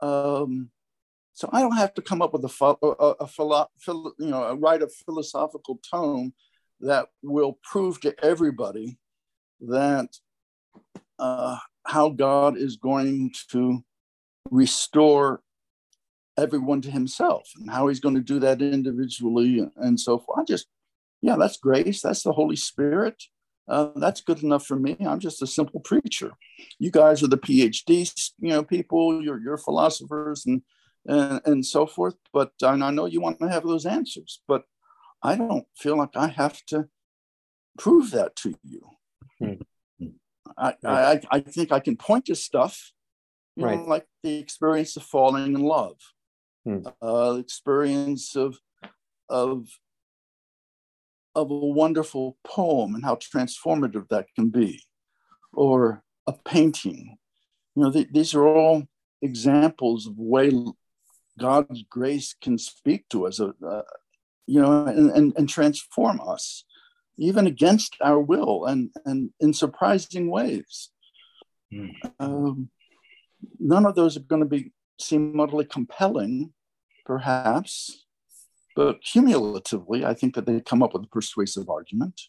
Um, 0.00 0.70
so 1.32 1.50
I 1.52 1.60
don't 1.60 1.76
have 1.76 1.92
to 1.94 2.02
come 2.02 2.22
up 2.22 2.32
with 2.32 2.44
a, 2.44 2.76
a, 2.82 3.10
a 3.20 3.26
philo, 3.26 3.68
you 3.86 4.26
know, 4.26 4.44
a 4.44 4.54
write 4.54 4.82
a 4.82 4.88
philosophical 4.88 5.78
tome 5.90 6.32
that 6.80 7.08
will 7.22 7.58
prove 7.62 8.00
to 8.00 8.14
everybody 8.24 8.98
that 9.60 10.08
uh, 11.18 11.58
how 11.84 12.10
God 12.10 12.56
is 12.56 12.76
going 12.76 13.32
to 13.50 13.82
restore 14.50 15.42
everyone 16.38 16.82
to 16.82 16.90
himself 16.90 17.50
and 17.56 17.70
how 17.70 17.88
he's 17.88 18.00
going 18.00 18.14
to 18.14 18.20
do 18.20 18.38
that 18.40 18.60
individually 18.60 19.66
and 19.76 19.98
so 19.98 20.18
forth. 20.18 20.38
I 20.38 20.44
just, 20.44 20.66
yeah, 21.22 21.36
that's 21.36 21.56
grace. 21.56 22.02
That's 22.02 22.22
the 22.22 22.32
Holy 22.32 22.56
Spirit. 22.56 23.22
Uh, 23.68 23.88
that's 23.96 24.20
good 24.20 24.42
enough 24.42 24.64
for 24.64 24.76
me. 24.76 24.96
I'm 25.00 25.18
just 25.18 25.42
a 25.42 25.46
simple 25.46 25.80
preacher. 25.80 26.32
You 26.78 26.90
guys 26.90 27.22
are 27.22 27.28
the 27.28 27.38
PhDs, 27.38 28.30
you 28.38 28.50
know, 28.50 28.62
people. 28.62 29.22
You're 29.22 29.40
you're 29.40 29.58
philosophers 29.58 30.46
and 30.46 30.62
and, 31.06 31.40
and 31.44 31.66
so 31.66 31.86
forth. 31.86 32.14
But 32.32 32.52
and 32.62 32.84
I 32.84 32.90
know 32.90 33.06
you 33.06 33.20
want 33.20 33.40
to 33.40 33.48
have 33.48 33.64
those 33.64 33.86
answers, 33.86 34.40
but 34.46 34.64
I 35.22 35.36
don't 35.36 35.66
feel 35.76 35.96
like 35.96 36.16
I 36.16 36.28
have 36.28 36.64
to 36.66 36.88
prove 37.76 38.12
that 38.12 38.36
to 38.36 38.54
you. 38.62 38.82
Hmm. 39.40 40.06
I, 40.56 40.74
I 40.84 41.20
I 41.30 41.40
think 41.40 41.72
I 41.72 41.80
can 41.80 41.96
point 41.96 42.26
to 42.26 42.36
stuff, 42.36 42.92
you 43.56 43.64
right. 43.64 43.78
know, 43.78 43.84
like 43.84 44.06
the 44.22 44.38
experience 44.38 44.96
of 44.96 45.02
falling 45.02 45.54
in 45.54 45.60
love, 45.60 45.96
hmm. 46.64 46.86
uh, 47.02 47.36
experience 47.40 48.36
of 48.36 48.58
of 49.28 49.66
of 51.36 51.50
a 51.50 51.54
wonderful 51.54 52.36
poem 52.44 52.94
and 52.94 53.04
how 53.04 53.16
transformative 53.16 54.08
that 54.08 54.26
can 54.34 54.48
be, 54.48 54.82
or 55.52 56.02
a 56.26 56.32
painting. 56.32 57.18
You 57.74 57.82
know, 57.82 57.92
th- 57.92 58.08
these 58.10 58.34
are 58.34 58.46
all 58.46 58.88
examples 59.20 60.06
of 60.06 60.14
way 60.16 60.50
God's 61.38 61.84
grace 61.88 62.34
can 62.40 62.56
speak 62.56 63.08
to 63.10 63.26
us, 63.26 63.38
uh, 63.38 63.82
you 64.46 64.60
know, 64.62 64.86
and, 64.86 65.10
and, 65.10 65.32
and 65.36 65.48
transform 65.48 66.20
us, 66.26 66.64
even 67.18 67.46
against 67.46 67.96
our 68.00 68.18
will 68.18 68.64
and, 68.64 68.90
and 69.04 69.30
in 69.38 69.52
surprising 69.52 70.30
ways. 70.30 70.90
Mm. 71.72 71.92
Um, 72.18 72.70
none 73.58 73.84
of 73.84 73.94
those 73.94 74.16
are 74.16 74.20
going 74.20 74.42
to 74.42 74.48
be 74.48 74.72
seem 74.98 75.38
utterly 75.38 75.66
compelling, 75.66 76.54
perhaps, 77.04 78.05
but 78.76 79.02
cumulatively, 79.02 80.04
I 80.04 80.14
think 80.14 80.34
that 80.34 80.46
they 80.46 80.60
come 80.60 80.82
up 80.82 80.92
with 80.92 81.04
a 81.04 81.08
persuasive 81.08 81.68
argument. 81.68 82.20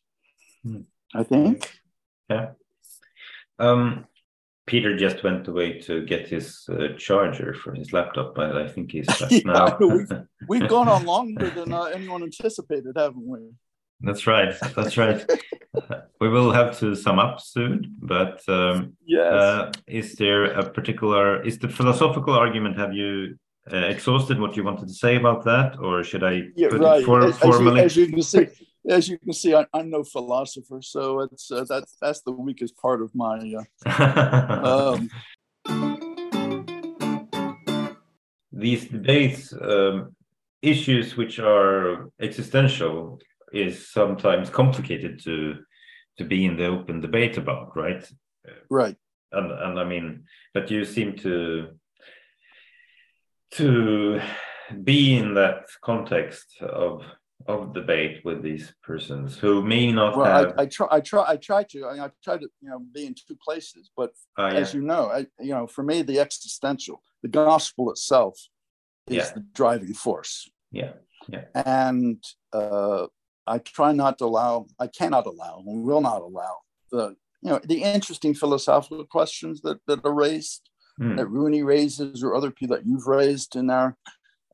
Hmm. 0.63 0.81
I 1.13 1.23
think. 1.23 1.71
Yeah. 2.29 2.51
Um, 3.59 4.05
Peter 4.65 4.97
just 4.97 5.23
went 5.23 5.47
away 5.47 5.79
to 5.81 6.05
get 6.05 6.27
his 6.27 6.67
uh, 6.69 6.89
charger 6.97 7.53
for 7.53 7.73
his 7.73 7.93
laptop, 7.93 8.35
but 8.35 8.57
I 8.57 8.67
think 8.67 8.91
he's 8.91 9.07
back 9.07 9.31
yeah, 9.31 9.39
now. 9.45 9.77
we've, 9.79 10.11
we've, 10.47 10.69
gone 10.75 10.89
on 10.89 11.05
longer 11.05 11.49
than 11.49 11.71
uh, 11.71 11.83
anyone 11.83 12.23
anticipated, 12.23 12.93
haven't 12.97 13.25
we? 13.25 13.39
That's 14.01 14.27
right. 14.27 14.53
That's 14.75 14.97
right. 14.97 15.25
we 16.21 16.27
will 16.27 16.51
have 16.51 16.77
to 16.79 16.95
sum 16.95 17.17
up 17.17 17.39
soon, 17.39 17.95
but 17.99 18.41
um, 18.47 18.93
yes. 19.05 19.33
Uh, 19.33 19.71
is 19.87 20.15
there 20.15 20.45
a 20.45 20.69
particular? 20.69 21.41
Is 21.43 21.57
the 21.57 21.69
philosophical 21.69 22.33
argument? 22.33 22.77
Have 22.77 22.93
you 22.93 23.39
uh, 23.71 23.77
exhausted 23.77 24.39
what 24.39 24.55
you 24.55 24.63
wanted 24.63 24.87
to 24.87 24.93
say 24.93 25.15
about 25.15 25.43
that, 25.43 25.77
or 25.79 26.03
should 26.03 26.23
I 26.23 26.43
yeah, 26.55 26.69
put 26.69 26.81
right. 26.81 27.01
it 27.01 27.05
for, 27.05 27.25
as, 27.25 27.37
formally? 27.37 27.81
As 27.81 27.95
you, 27.95 28.03
as 28.03 28.09
you, 28.09 28.13
can 28.13 28.23
see, 28.23 28.47
as 28.89 29.09
you 29.09 29.17
can 29.17 29.33
see, 29.33 29.53
I, 29.53 29.65
am 29.73 29.89
no 29.89 30.03
philosopher, 30.03 30.81
so 30.81 31.19
it's 31.21 31.51
uh, 31.51 31.65
that's 31.67 31.97
that's 32.01 32.21
the 32.21 32.31
weakest 32.31 32.77
part 32.77 33.01
of 33.01 33.13
my. 33.13 33.55
Uh, 33.85 34.95
um... 34.95 35.09
These 38.51 38.85
debates, 38.85 39.53
um, 39.53 40.15
issues 40.63 41.15
which 41.15 41.37
are 41.37 42.09
existential, 42.19 43.19
is 43.53 43.89
sometimes 43.89 44.49
complicated 44.49 45.21
to 45.25 45.55
to 46.17 46.23
be 46.23 46.45
in 46.45 46.57
the 46.57 46.65
open 46.65 47.01
debate 47.01 47.37
about, 47.37 47.75
right? 47.75 48.03
Right. 48.69 48.95
And 49.31 49.51
and 49.51 49.79
I 49.79 49.83
mean, 49.83 50.23
but 50.53 50.71
you 50.71 50.85
seem 50.85 51.17
to 51.17 51.77
to 53.51 54.19
be 54.83 55.15
in 55.15 55.33
that 55.35 55.65
context 55.83 56.61
of 56.61 57.03
of 57.47 57.73
debate 57.73 58.19
with 58.25 58.43
these 58.43 58.73
persons 58.83 59.37
who 59.37 59.61
may 59.61 59.89
not 59.91 60.17
well, 60.17 60.25
have. 60.25 60.53
I, 60.57 60.63
I 60.63 60.65
try. 60.65 60.87
I 60.91 60.99
try. 60.99 61.25
I 61.27 61.37
try 61.37 61.63
to. 61.63 61.85
I, 61.85 62.05
I 62.05 62.09
try 62.23 62.37
to. 62.37 62.47
You 62.61 62.69
know, 62.69 62.79
be 62.93 63.05
in 63.05 63.15
two 63.15 63.37
places. 63.43 63.89
But 63.95 64.11
uh, 64.37 64.49
yeah. 64.51 64.59
as 64.59 64.73
you 64.73 64.81
know, 64.81 65.09
I, 65.09 65.27
you 65.39 65.51
know, 65.51 65.67
for 65.67 65.83
me, 65.83 66.01
the 66.01 66.19
existential, 66.19 67.01
the 67.21 67.29
gospel 67.29 67.89
itself, 67.91 68.37
is 69.07 69.15
yeah. 69.17 69.31
the 69.33 69.45
driving 69.53 69.93
force. 69.93 70.49
Yeah. 70.71 70.93
Yeah. 71.29 71.45
And 71.55 72.23
uh, 72.53 73.07
I 73.45 73.59
try 73.59 73.93
not 73.93 74.17
to 74.19 74.25
allow. 74.25 74.67
I 74.79 74.87
cannot 74.87 75.25
allow, 75.25 75.63
and 75.65 75.83
will 75.83 76.01
not 76.01 76.21
allow 76.21 76.57
the 76.91 77.15
you 77.41 77.49
know 77.49 77.59
the 77.63 77.83
interesting 77.83 78.33
philosophical 78.33 79.05
questions 79.05 79.61
that 79.61 79.79
that 79.87 80.05
are 80.05 80.13
raised 80.13 80.69
mm. 80.99 81.17
that 81.17 81.27
Rooney 81.27 81.63
raises 81.63 82.23
or 82.23 82.35
other 82.35 82.51
people 82.51 82.75
that 82.75 82.85
you've 82.85 83.07
raised 83.07 83.55
in 83.55 83.69
our 83.69 83.95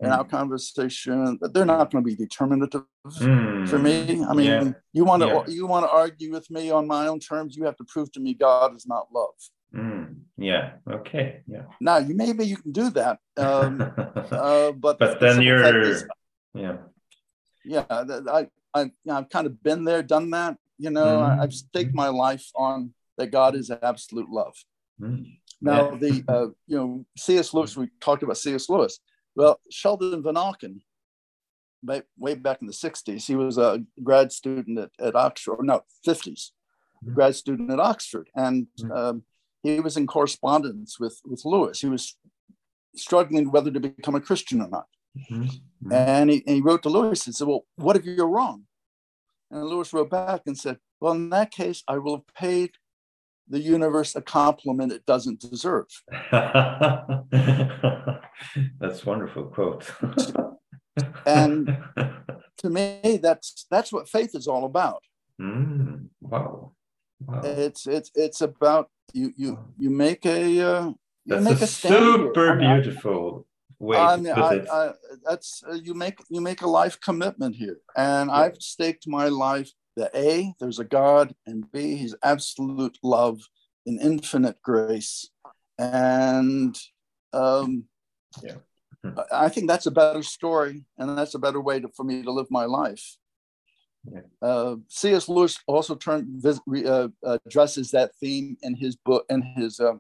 in 0.02 0.10
mm. 0.10 0.18
our 0.18 0.24
conversation 0.24 1.38
that 1.42 1.54
they're 1.54 1.66
not 1.66 1.92
going 1.92 2.04
to 2.04 2.08
be 2.08 2.16
determinative 2.16 2.84
mm. 3.08 3.68
for 3.68 3.80
me. 3.80 4.24
I 4.24 4.34
mean, 4.34 4.48
yeah. 4.48 4.72
you 4.92 5.06
want 5.06 5.22
to 5.22 5.28
yeah. 5.28 5.44
you 5.48 5.68
want 5.68 5.86
to 5.86 5.92
argue 5.92 6.32
with 6.32 6.50
me 6.50 6.72
on 6.72 6.88
my 6.88 7.08
own 7.08 7.20
terms. 7.20 7.56
You 7.56 7.66
have 7.66 7.78
to 7.78 7.86
prove 7.86 8.12
to 8.14 8.20
me 8.20 8.34
God 8.34 8.76
is 8.76 8.88
not 8.88 9.08
love. 9.14 9.36
Mm. 9.76 10.16
Yeah. 10.38 10.74
Okay. 10.90 11.42
Yeah. 11.48 11.64
Now 11.80 11.98
you 11.98 12.16
maybe 12.16 12.46
you 12.46 12.58
can 12.58 12.72
do 12.72 12.90
that, 12.92 13.20
um, 13.38 13.82
uh, 14.32 14.72
but 14.72 15.00
but 15.00 15.20
then 15.20 15.42
you're 15.42 15.82
is, 15.82 16.06
yeah 16.54 16.78
yeah 17.66 17.86
I 17.90 18.48
I 18.74 18.92
I've 19.10 19.30
kind 19.30 19.48
of 19.48 19.62
been 19.64 19.84
there, 19.84 20.04
done 20.04 20.30
that. 20.32 20.58
You 20.78 20.90
know, 20.90 21.22
I, 21.22 21.36
have 21.36 21.54
staked 21.54 21.90
mm-hmm. 21.90 21.98
my 21.98 22.08
life 22.10 22.50
on 22.56 22.94
that 23.18 23.28
God 23.28 23.56
is 23.56 23.72
absolute 23.72 24.30
love. 24.30 24.56
Now, 25.64 25.92
yeah. 25.92 25.98
the 25.98 26.24
uh, 26.28 26.48
you 26.68 26.78
know 26.78 27.06
C.S. 27.18 27.54
Lewis. 27.54 27.76
We 27.76 27.90
talked 28.00 28.22
about 28.22 28.38
C.S. 28.38 28.70
Lewis. 28.70 29.00
Well, 29.36 29.60
Sheldon 29.72 30.22
Vanauken 30.22 30.82
way 32.18 32.36
back 32.36 32.62
in 32.62 32.68
the 32.68 32.74
60s. 32.74 33.26
He 33.26 33.36
was 33.36 33.58
a 33.58 33.84
grad 34.02 34.32
student 34.32 34.80
at, 34.80 34.92
at 35.00 35.16
Oxford, 35.16 35.58
no, 35.62 35.82
50s, 36.08 36.52
mm-hmm. 37.04 37.14
grad 37.14 37.36
student 37.36 37.72
at 37.72 37.80
Oxford. 37.80 38.30
And 38.36 38.68
mm-hmm. 38.80 38.92
um, 38.92 39.24
he 39.64 39.80
was 39.80 39.98
in 39.98 40.08
correspondence 40.08 41.00
with, 41.00 41.20
with 41.26 41.44
Lewis. 41.46 41.82
He 41.82 41.90
was 41.90 42.18
struggling 42.96 43.52
whether 43.52 43.72
to 43.72 43.80
become 43.80 44.16
a 44.16 44.22
Christian 44.22 44.62
or 44.62 44.70
not. 44.70 44.86
Mm-hmm. 45.18 45.44
mm-hmm. 45.44 45.92
And, 45.92 46.30
he, 46.30 46.44
and 46.48 46.56
he 46.56 46.62
wrote 46.62 46.84
to 46.84 46.90
Lewis 46.90 47.26
and 47.26 47.36
said, 47.36 47.48
Well, 47.48 47.66
what 47.76 47.96
if 47.96 48.06
you're 48.06 48.28
wrong? 48.28 48.64
And 49.52 49.66
Lewis 49.66 49.94
wrote 49.94 50.10
back 50.10 50.42
and 50.46 50.58
said, 50.58 50.78
Well, 51.00 51.14
in 51.14 51.30
that 51.30 51.52
case, 51.52 51.84
I 51.88 51.98
will 51.98 52.18
have 52.18 52.36
paid 52.36 52.72
the 53.48 53.60
universe 53.60 54.16
a 54.16 54.22
compliment 54.22 54.92
it 54.92 55.06
doesn't 55.06 55.40
deserve. 55.40 55.88
That's 58.80 59.06
wonderful 59.06 59.46
quote. 59.46 59.92
and 61.26 61.78
to 62.58 62.70
me, 62.70 63.20
that's 63.22 63.66
that's 63.70 63.92
what 63.92 64.08
faith 64.10 64.36
is 64.36 64.48
all 64.48 64.66
about. 64.66 65.04
Mm, 65.42 66.08
wow. 66.22 66.74
wow. 67.22 67.42
It's 67.44 67.88
it's 67.88 68.12
it's 68.16 68.42
about 68.42 68.90
you 69.14 69.34
you 69.36 69.60
you 69.78 69.90
make 69.90 70.26
a 70.26 70.62
uh, 70.62 70.86
you 70.86 70.96
that's 71.26 71.44
make 71.44 71.62
a, 71.62 71.64
a 71.64 71.68
super 71.68 72.56
beautiful 72.58 73.48
way 73.80 73.98
I 73.98 74.18
mean, 74.18 74.34
I, 74.34 74.62
I, 74.72 74.94
that's 75.26 75.64
uh, 75.70 75.74
you 75.74 75.94
make 75.94 76.20
you 76.30 76.42
make 76.42 76.62
a 76.62 76.68
life 76.68 77.00
commitment 77.02 77.56
here, 77.56 77.78
and 77.96 78.30
yeah. 78.30 78.36
I've 78.36 78.58
staked 78.58 79.08
my 79.08 79.28
life 79.28 79.72
that 79.96 80.16
A, 80.16 80.54
there's 80.60 80.80
a 80.80 80.84
God, 80.84 81.34
and 81.46 81.70
B, 81.72 81.96
He's 81.96 82.16
absolute 82.24 82.98
love 83.04 83.42
and 83.86 84.02
infinite 84.02 84.62
grace. 84.62 85.30
And 85.78 86.78
um, 87.34 87.86
yeah. 88.42 88.56
I 89.32 89.50
think 89.50 89.68
that's 89.68 89.86
a 89.86 89.92
better 89.92 90.24
story, 90.24 90.86
and 90.98 91.18
that's 91.18 91.36
a 91.36 91.40
better 91.40 91.60
way 91.60 91.80
to, 91.80 91.90
for 91.90 92.04
me 92.04 92.24
to 92.24 92.32
live 92.32 92.48
my 92.50 92.66
life. 92.66 93.18
Yeah. 94.10 94.22
Uh, 94.42 94.76
C.S. 94.90 95.30
Lewis 95.30 95.60
also 95.68 95.96
turned 95.96 96.46
uh, 96.46 97.08
addresses 97.24 97.92
that 97.92 98.16
theme 98.16 98.58
in 98.62 98.76
his 98.76 98.96
book, 98.96 99.26
in 99.30 99.42
his 99.42 99.80
uh, 99.80 99.94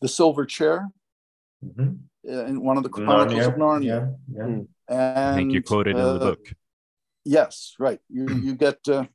The 0.00 0.08
Silver 0.08 0.46
Chair, 0.46 0.88
mm-hmm. 1.64 1.94
in 2.28 2.62
one 2.62 2.76
of 2.76 2.82
the 2.82 2.88
Chronicles 2.88 3.40
Narnia. 3.40 3.48
of 3.48 3.54
Narnia. 3.54 4.16
Yeah. 4.32 4.46
yeah. 4.46 4.58
And, 4.88 5.18
I 5.18 5.34
think 5.34 5.52
you 5.52 5.62
quoted 5.62 5.96
in 5.96 6.02
the 6.02 6.14
uh, 6.14 6.18
book. 6.18 6.40
Yes, 7.24 7.74
right. 7.78 8.00
You 8.08 8.28
you 8.28 8.54
get 8.54 8.78
uh, 8.88 9.06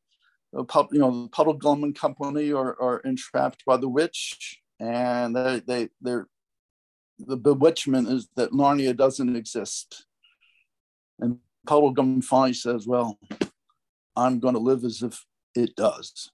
you 0.54 1.00
know 1.00 1.24
the 1.24 1.30
Puddleglum 1.30 1.96
Company 1.96 2.52
are, 2.52 2.80
are 2.82 3.00
entrapped 3.00 3.64
by 3.66 3.78
the 3.78 3.90
witch, 3.90 4.60
and 4.80 5.36
they 5.36 5.62
they 5.66 5.90
they're 6.02 6.28
the 7.20 7.38
bewitchment 7.38 8.08
is 8.08 8.30
that 8.36 8.52
Narnia 8.52 8.96
doesn't 8.96 9.36
exist. 9.36 10.06
And 11.20 11.40
Puddleglum 11.68 12.24
finally 12.24 12.54
says, 12.54 12.88
"Well, 12.88 13.20
I'm 14.16 14.40
going 14.40 14.56
to 14.56 14.60
live 14.60 14.84
as 14.84 15.04
if 15.04 15.26
it 15.54 15.76
does, 15.76 16.32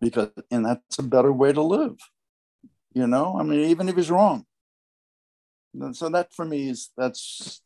because 0.00 0.30
and 0.50 0.64
that's 0.64 0.98
a 0.98 1.02
better 1.02 1.32
way 1.32 1.52
to 1.52 1.62
live." 1.62 1.98
You 2.94 3.06
know, 3.06 3.38
I 3.38 3.42
mean, 3.42 3.60
even 3.60 3.88
if 3.88 3.96
he's 3.96 4.10
wrong. 4.10 4.46
And 5.74 5.96
so 5.96 6.08
that 6.10 6.32
for 6.34 6.44
me 6.44 6.68
is 6.68 6.90
that's 6.96 7.62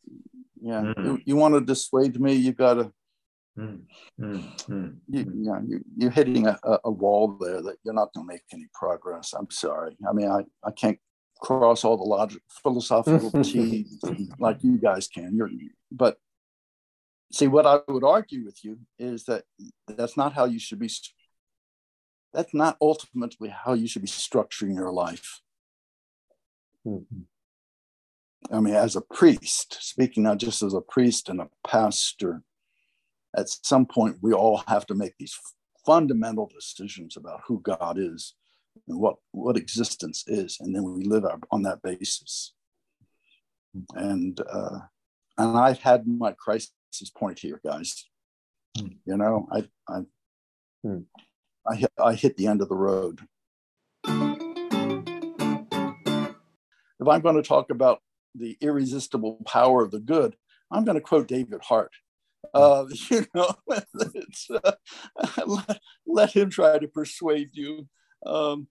yeah. 0.61 0.81
Mm. 0.81 1.05
You, 1.05 1.21
you 1.25 1.35
want 1.35 1.55
to 1.55 1.61
dissuade 1.61 2.19
me, 2.19 2.33
you 2.33 2.53
got 2.53 2.75
to 2.75 2.91
Mm, 3.57 3.81
mm, 4.21 4.95
you, 5.07 5.19
you 5.19 5.33
know, 5.33 5.61
you, 5.67 5.83
you're 5.95 6.11
hitting 6.11 6.45
a, 6.45 6.57
a 6.83 6.91
wall 6.91 7.37
there 7.41 7.61
that 7.63 7.77
you're 7.83 7.93
not 7.93 8.13
going 8.13 8.27
to 8.27 8.33
make 8.33 8.43
any 8.53 8.67
progress. 8.73 9.33
I'm 9.33 9.49
sorry. 9.49 9.97
I 10.07 10.13
mean, 10.13 10.29
I, 10.29 10.43
I 10.63 10.71
can't 10.71 10.99
cross 11.41 11.83
all 11.83 11.97
the 11.97 12.03
logic, 12.03 12.41
philosophical 12.61 13.31
T's 13.43 13.99
like 14.37 14.57
you 14.61 14.77
guys 14.77 15.07
can. 15.07 15.35
You're, 15.35 15.49
but 15.91 16.17
see, 17.31 17.47
what 17.47 17.65
I 17.65 17.79
would 17.87 18.03
argue 18.03 18.45
with 18.45 18.63
you 18.63 18.77
is 18.99 19.23
that 19.25 19.45
that's 19.87 20.17
not 20.17 20.33
how 20.33 20.45
you 20.45 20.59
should 20.59 20.79
be. 20.79 20.91
That's 22.33 22.53
not 22.53 22.77
ultimately 22.79 23.49
how 23.49 23.73
you 23.73 23.87
should 23.87 24.03
be 24.03 24.07
structuring 24.07 24.75
your 24.75 24.91
life. 24.91 25.41
Mm-hmm. 26.85 27.21
I 28.51 28.59
mean, 28.59 28.75
as 28.75 28.95
a 28.95 29.01
priest, 29.01 29.77
speaking 29.81 30.23
not 30.23 30.37
just 30.37 30.61
as 30.61 30.73
a 30.73 30.81
priest 30.81 31.29
and 31.29 31.41
a 31.41 31.49
pastor, 31.65 32.43
at 33.35 33.49
some 33.49 33.85
point 33.85 34.17
we 34.21 34.33
all 34.33 34.63
have 34.67 34.85
to 34.87 34.95
make 34.95 35.13
these 35.17 35.37
fundamental 35.85 36.49
decisions 36.53 37.17
about 37.17 37.41
who 37.47 37.61
God 37.61 37.97
is 37.97 38.35
and 38.87 38.99
what 38.99 39.15
what 39.31 39.57
existence 39.57 40.23
is, 40.27 40.57
and 40.59 40.75
then 40.75 40.83
we 40.83 41.03
live 41.03 41.25
on 41.51 41.63
that 41.63 41.81
basis. 41.81 42.53
And 43.95 44.39
uh, 44.39 44.79
and 45.37 45.57
I've 45.57 45.79
had 45.79 46.07
my 46.07 46.31
crisis 46.33 46.71
point 47.15 47.39
here, 47.39 47.59
guys. 47.65 48.05
Hmm. 48.77 48.87
You 49.05 49.17
know, 49.17 49.47
I 49.51 49.67
I 49.89 50.01
hmm. 50.83 50.99
I 51.69 51.75
hit, 51.75 51.91
I 52.03 52.13
hit 52.13 52.37
the 52.37 52.47
end 52.47 52.61
of 52.61 52.69
the 52.69 52.75
road. 52.75 53.19
If 56.99 57.07
I'm 57.07 57.21
going 57.21 57.35
to 57.35 57.43
talk 57.43 57.69
about 57.69 58.01
the 58.37 58.57
irresistible 58.61 59.41
power 59.45 59.83
of 59.83 59.91
the 59.91 59.99
good, 59.99 60.35
I'm 60.71 60.85
going 60.85 60.95
to 60.95 61.01
quote 61.01 61.27
David 61.27 61.61
Hart 61.63 61.91
uh, 62.53 62.85
you 63.09 63.25
know, 63.33 63.53
uh, 63.71 64.71
let, 65.45 65.79
let, 66.05 66.31
him 66.31 66.49
try 66.49 66.77
to 66.77 66.87
persuade 66.87 67.49
you. 67.53 67.87
Um, 68.25 68.67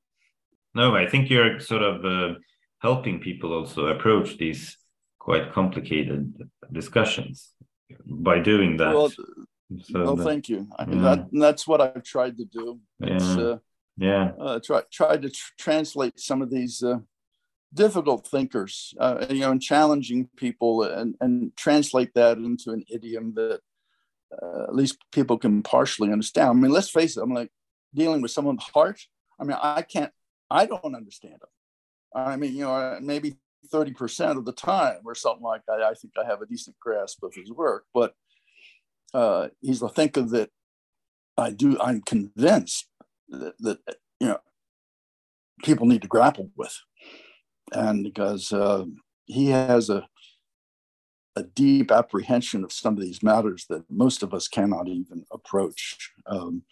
no, 0.75 0.95
I 0.95 1.07
think 1.09 1.31
you're 1.31 1.61
sort 1.61 1.83
of 1.83 2.05
uh, 2.05 2.39
helping 2.81 3.21
people 3.21 3.53
also 3.53 3.87
approach 3.87 4.37
these 4.39 4.77
quite 5.19 5.53
complicated 5.53 6.33
discussions 6.73 7.53
by 8.05 8.41
doing 8.41 8.77
that. 8.77 8.95
Well, 8.95 9.11
so 9.11 10.05
well 10.05 10.17
thank 10.17 10.49
you. 10.49 10.69
I 10.79 10.85
mean, 10.85 11.03
yeah. 11.03 11.17
that, 11.17 11.29
that's 11.33 11.67
what 11.67 11.81
I've 11.81 12.05
tried 12.05 12.37
to 12.39 12.45
do. 12.45 12.81
It's, 13.01 13.25
yeah. 13.25 13.43
Uh, 13.43 13.59
yeah. 13.99 14.31
Uh, 14.39 14.61
try, 14.63 14.83
tried 14.93 15.23
to 15.23 15.31
tr- 15.31 15.53
translate 15.59 16.21
some 16.21 16.43
of 16.43 16.51
these 16.51 16.83
uh, 16.83 16.99
difficult 17.77 18.27
thinkers, 18.27 18.95
uh, 18.99 19.27
you 19.31 19.41
know, 19.41 19.53
and 19.53 19.63
challenging 19.63 20.29
people 20.37 20.83
and, 20.83 21.15
and 21.21 21.57
translate 21.57 22.15
that 22.15 22.39
into 22.39 22.71
an 22.71 22.85
idiom 22.91 23.35
that 23.35 23.61
uh, 24.43 24.65
at 24.65 24.75
least 24.75 24.99
people 25.13 25.39
can 25.39 25.63
partially 25.63 26.11
understand. 26.11 26.49
I 26.49 26.53
mean, 26.55 26.73
let's 26.73 26.91
face 26.91 27.17
it, 27.17 27.23
I'm 27.23 27.33
like 27.33 27.51
dealing 27.95 28.23
with 28.23 28.33
someone's 28.33 28.65
heart. 28.65 29.01
I 29.39 29.45
mean, 29.45 29.57
I 29.63 29.83
can't, 29.83 30.13
I 30.51 30.67
don't 30.67 30.95
understand 30.95 31.35
them. 31.35 31.51
I 32.15 32.37
mean, 32.37 32.55
you 32.55 32.65
know, 32.65 32.99
maybe 33.01 33.37
30% 33.73 34.39
of 34.39 34.45
the 34.45 34.53
time 34.53 35.01
or 35.05 35.15
something 35.15 35.45
like 35.45 35.63
that, 35.69 35.83
I 35.83 35.95
think 35.95 36.15
I 36.19 36.27
have 36.27 36.41
a 36.41 36.47
decent 36.47 36.77
grasp 36.81 37.23
of 37.23 37.35
his 37.35 37.53
work, 37.53 37.85
but 37.93 38.15
uh, 39.13 39.49
he's 39.61 39.83
a 39.83 39.89
thinker 39.89 40.23
that 40.23 40.51
I 41.37 41.51
do, 41.51 41.79
I'm 41.81 42.01
convinced 42.01 42.87
that, 43.29 43.55
that 43.61 43.79
you 44.19 44.29
know, 44.29 44.39
people 45.63 45.87
need 45.87 46.03
to 46.03 46.09
grapple 46.09 46.51
with 46.57 46.77
and 47.73 48.05
because 48.05 48.53
uh, 48.53 48.85
he 49.27 49.49
has 49.49 49.91
a 49.91 50.07
a 51.37 51.43
deep 51.43 51.93
apprehension 51.93 52.65
of 52.65 52.73
some 52.73 52.95
of 52.95 53.01
these 53.01 53.23
matters 53.23 53.67
that 53.69 53.85
most 53.91 54.23
of 54.23 54.33
us 54.33 54.49
cannot 54.49 54.89
even 54.89 55.25
approach. 55.31 56.11
Um, 56.27 56.63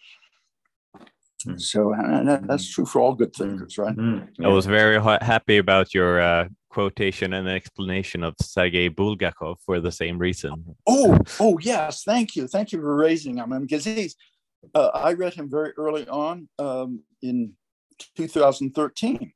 hmm. 1.43 1.57
so 1.57 1.93
that, 1.95 2.47
that's 2.47 2.67
true 2.67 2.85
for 2.85 2.99
all 2.99 3.13
good 3.13 3.33
hmm. 3.35 3.43
thinkers, 3.43 3.77
right? 3.77 3.95
Mm-hmm. 3.95 4.43
I 4.43 4.49
was 4.49 4.65
very 4.65 4.99
ha- 4.99 5.19
happy 5.21 5.57
about 5.57 5.93
your 5.93 6.19
uh, 6.19 6.47
quotation 6.69 7.33
and 7.33 7.47
explanation 7.47 8.23
of 8.23 8.33
Sergei 8.41 8.89
Bulgakov 8.89 9.57
for 9.63 9.79
the 9.79 9.91
same 9.91 10.17
reason. 10.17 10.75
Oh, 10.87 11.17
oh 11.39 11.59
yes, 11.59 12.03
thank 12.03 12.35
you, 12.35 12.47
thank 12.47 12.71
you 12.71 12.81
for 12.81 12.95
raising 12.95 13.37
him. 13.37 13.57
because 13.61 13.85
he's. 13.85 14.15
Uh, 14.73 14.89
I 14.95 15.13
read 15.13 15.35
him 15.35 15.47
very 15.47 15.73
early 15.77 16.07
on 16.07 16.49
um, 16.57 17.03
in 17.21 17.53
2013, 18.17 19.31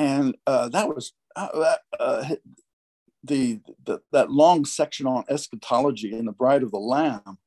and 0.00 0.36
uh, 0.46 0.68
that 0.70 0.88
was 0.88 1.12
uh, 1.36 1.76
uh, 1.98 2.28
the, 3.22 3.60
the, 3.84 4.00
that 4.12 4.30
long 4.30 4.64
section 4.64 5.06
on 5.06 5.24
eschatology 5.28 6.12
in 6.12 6.24
the 6.24 6.32
Bride 6.32 6.62
of 6.62 6.70
the 6.70 6.78
Lamb. 6.78 7.38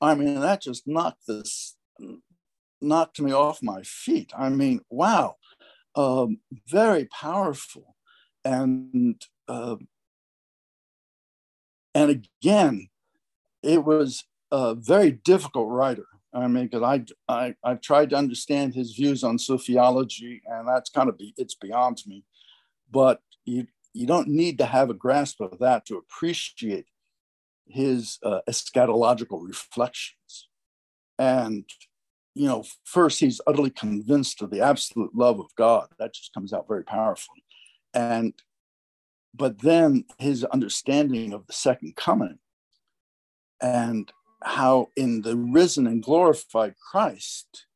I 0.00 0.14
mean, 0.14 0.40
that 0.40 0.62
just 0.62 0.86
knocked 0.86 1.26
this 1.26 1.76
knocked 2.80 3.20
me 3.20 3.32
off 3.32 3.62
my 3.62 3.82
feet. 3.82 4.32
I 4.36 4.48
mean, 4.48 4.80
wow, 4.90 5.36
um, 5.94 6.38
very 6.68 7.06
powerful, 7.06 7.96
and 8.44 9.20
uh, 9.48 9.76
and 11.94 12.10
again, 12.10 12.88
it 13.62 13.84
was 13.84 14.24
a 14.50 14.74
very 14.74 15.10
difficult 15.10 15.68
writer. 15.68 16.06
I 16.36 16.48
mean, 16.48 16.66
because 16.68 16.82
I, 16.82 17.04
I 17.32 17.54
I've 17.64 17.80
tried 17.80 18.10
to 18.10 18.16
understand 18.16 18.74
his 18.74 18.92
views 18.92 19.24
on 19.24 19.38
sophiology, 19.38 20.40
and 20.46 20.68
that's 20.68 20.90
kind 20.90 21.08
of 21.08 21.16
be, 21.16 21.32
it's 21.38 21.54
beyond 21.54 22.02
me. 22.06 22.24
But 22.90 23.20
you 23.46 23.66
you 23.94 24.06
don't 24.06 24.28
need 24.28 24.58
to 24.58 24.66
have 24.66 24.90
a 24.90 24.94
grasp 24.94 25.40
of 25.40 25.58
that 25.60 25.86
to 25.86 25.96
appreciate 25.96 26.86
his 27.66 28.18
uh, 28.22 28.40
eschatological 28.48 29.46
reflections. 29.46 30.48
And 31.18 31.64
you 32.34 32.46
know, 32.46 32.64
first 32.84 33.18
he's 33.18 33.40
utterly 33.46 33.70
convinced 33.70 34.42
of 34.42 34.50
the 34.50 34.60
absolute 34.60 35.14
love 35.14 35.40
of 35.40 35.46
God. 35.56 35.88
That 35.98 36.14
just 36.14 36.34
comes 36.34 36.52
out 36.52 36.68
very 36.68 36.84
powerfully. 36.84 37.44
And 37.94 38.34
but 39.34 39.62
then 39.62 40.04
his 40.18 40.44
understanding 40.44 41.32
of 41.32 41.46
the 41.46 41.54
second 41.54 41.96
coming 41.96 42.38
and 43.62 44.12
how 44.42 44.88
in 44.96 45.22
the 45.22 45.36
risen 45.36 45.86
and 45.86 46.02
glorified 46.02 46.74
Christ, 46.90 47.66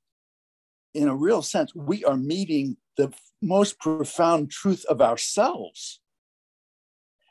in 0.95 1.09
a 1.09 1.17
real 1.17 1.43
sense, 1.43 1.75
we 1.75 2.05
are 2.05 2.17
meeting 2.17 2.77
the 2.97 3.13
most 3.41 3.79
profound 3.79 4.51
truth 4.51 4.85
of 4.89 5.01
ourselves. 5.01 6.01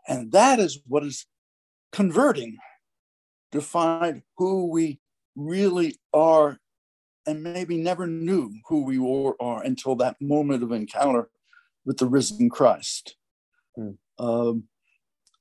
And 0.08 0.32
that 0.32 0.60
is 0.60 0.80
what 0.88 1.04
is 1.04 1.26
converting 1.92 2.58
to 3.52 3.62
find 3.62 4.24
who 4.38 4.68
we 4.68 5.00
really 5.36 6.00
are 6.14 6.60
and 7.28 7.44
maybe 7.44 7.78
never 7.78 8.08
knew 8.08 8.52
who 8.68 8.84
we 8.84 8.98
were, 8.98 9.36
are 9.42 9.64
until 9.64 9.96
that 9.96 10.16
moment 10.20 10.64
of 10.64 10.72
encounter 10.72 11.30
with 11.86 11.98
the 11.98 12.08
risen 12.08 12.50
Christ. 12.50 13.16
Mm. 13.78 13.98
Um, 14.18 14.64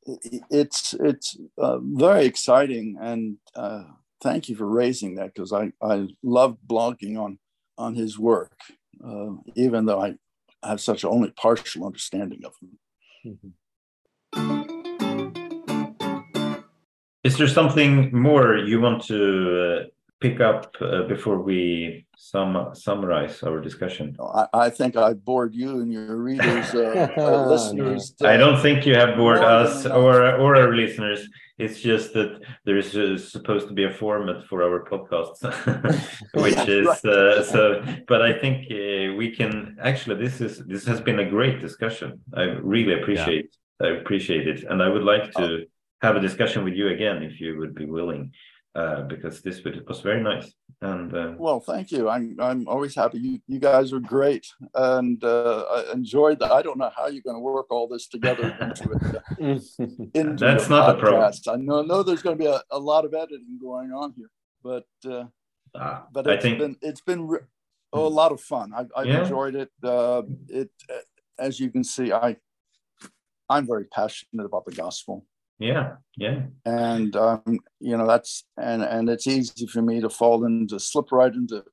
it's 0.07 0.95
it's 0.95 1.37
uh, 1.59 1.79
very 1.81 2.25
exciting, 2.25 2.97
and 3.01 3.37
uh, 3.55 3.85
thank 4.23 4.49
you 4.49 4.57
for 4.57 4.67
raising 4.67 5.17
that 5.17 5.35
because 5.35 5.53
I 5.53 5.73
I 5.83 6.09
love 6.23 6.57
blogging 6.67 7.19
on 7.19 7.39
on 7.77 7.95
his 7.95 8.19
work, 8.19 8.53
uh, 9.05 9.31
even 9.55 9.87
though 9.87 10.01
I 10.03 10.15
have 10.63 10.81
such 10.81 11.05
only 11.05 11.31
partial 11.31 11.87
understanding 11.87 12.43
of 12.45 12.55
him. 12.61 12.79
Mm-hmm. 13.27 13.49
Is 17.25 17.37
there 17.37 17.49
something 17.49 18.11
more 18.17 18.57
you 18.57 18.81
want 18.81 19.05
to 19.05 19.83
uh, 19.83 19.85
pick 20.21 20.41
up 20.41 20.75
uh, 20.81 21.03
before 21.03 21.41
we 21.41 22.07
sum 22.17 22.71
summarize 22.75 23.43
our 23.43 23.61
discussion? 23.61 24.17
I, 24.21 24.47
I, 24.53 24.71
think 24.71 24.97
I 24.97 25.13
bored 25.13 25.55
you 25.55 25.81
and 25.81 25.93
your 25.93 26.17
readers, 26.17 26.75
uh, 26.75 27.09
uh, 27.17 27.47
listeners. 27.47 28.15
I 28.23 28.37
don't 28.37 28.61
think 28.61 28.87
you 28.87 28.95
have 28.95 29.17
bored 29.17 29.39
us 29.39 29.87
or 29.87 30.37
or 30.37 30.57
our 30.57 30.75
listeners. 30.75 31.29
It's 31.59 31.81
just 31.81 32.13
that 32.15 32.41
there 32.65 32.77
is 32.77 32.97
uh, 32.97 33.19
supposed 33.19 33.67
to 33.69 33.75
be 33.75 33.85
a 33.85 33.93
format 33.93 34.47
for 34.47 34.63
our 34.63 34.85
podcasts, 34.85 35.43
which 36.35 36.55
yeah, 36.55 36.65
is 36.65 36.87
right. 36.87 37.05
Uh, 37.05 37.45
so. 37.45 37.83
But 38.07 38.23
I 38.23 38.33
think 38.39 38.67
uh, 38.71 39.17
we 39.17 39.35
can 39.37 39.77
actually. 39.81 40.17
This 40.25 40.41
is 40.41 40.65
this 40.67 40.85
has 40.87 41.01
been 41.01 41.21
a 41.21 41.29
great 41.29 41.61
discussion. 41.61 42.21
I 42.35 42.43
really 42.75 42.95
appreciate. 43.01 43.51
Yeah. 43.51 43.57
I 43.81 43.91
appreciate 44.01 44.49
it, 44.49 44.65
and 44.65 44.83
I 44.83 44.89
would 44.89 45.05
like 45.05 45.31
to 45.35 45.45
oh. 45.45 45.65
have 46.03 46.17
a 46.17 46.21
discussion 46.21 46.65
with 46.65 46.75
you 46.75 46.89
again 46.89 47.23
if 47.23 47.41
you 47.41 47.59
would 47.59 47.77
be 47.77 47.87
willing 47.87 48.33
uh, 48.79 49.03
because 49.03 49.43
this 49.43 49.61
was 49.65 50.01
very 50.03 50.23
nice. 50.23 50.53
And 50.81 51.13
uh, 51.13 51.33
well, 51.37 51.59
thank 51.59 51.91
you. 51.91 52.09
I'm 52.09 52.37
I'm 52.39 52.69
always 52.69 52.95
happy. 52.95 53.19
You 53.19 53.41
you 53.49 53.59
guys 53.59 53.93
are 53.93 53.99
great, 53.99 54.47
and 54.75 55.23
uh, 55.25 55.63
I 55.63 55.93
enjoyed 55.93 56.39
that. 56.39 56.53
I 56.53 56.63
don't 56.63 56.79
know 56.79 56.93
how 56.97 57.09
you're 57.09 57.23
going 57.29 57.35
to 57.35 57.41
work 57.41 57.67
all 57.71 57.89
this 57.89 58.07
together 58.07 58.57
into. 58.61 58.89
Uh, 58.93 59.59
into 60.15 60.45
That's 60.45 60.69
not 60.69 60.95
a 60.95 60.99
problem. 61.01 61.33
I 61.49 61.57
know 61.57 61.83
know 61.83 62.05
there's 62.05 62.23
going 62.23 62.39
to 62.39 62.45
be 62.45 62.49
a, 62.49 62.63
a 62.71 62.79
lot 62.79 63.05
of 63.05 63.15
editing 63.15 63.59
going 63.61 63.91
on 63.91 64.15
here, 64.17 64.31
but 64.63 64.87
uh, 65.05 65.25
ah, 65.75 66.07
but 66.13 66.29
it's 66.29 66.45
think... 66.45 66.59
been 66.61 66.77
it's 66.81 67.01
been 67.01 67.27
re- 67.27 67.47
oh, 67.93 68.07
a 68.07 68.15
lot 68.23 68.31
of 68.31 68.41
fun. 68.41 68.73
I, 68.73 68.85
I've 68.95 69.07
yeah. 69.07 69.23
enjoyed 69.23 69.57
it. 69.57 69.71
Uh, 69.83 70.23
it 70.49 70.71
as 71.41 71.59
you 71.59 71.71
can 71.71 71.83
see, 71.83 72.13
I 72.13 72.37
I'm 73.49 73.67
very 73.67 73.87
passionate 73.87 74.47
about 74.47 74.67
the 74.67 74.73
gospel 74.73 75.25
yeah 75.59 75.95
yeah 76.17 76.43
and 76.65 77.17
um 77.17 77.59
you 77.81 77.97
know 77.97 78.07
that's 78.07 78.45
and 78.57 78.83
and 78.83 79.09
it's 79.09 79.27
easy 79.27 79.67
for 79.67 79.83
me 79.83 80.01
to 80.01 80.09
fall 80.09 80.45
into 80.45 80.79
slip 80.79 81.11
right 81.11 81.35
into 81.35 81.65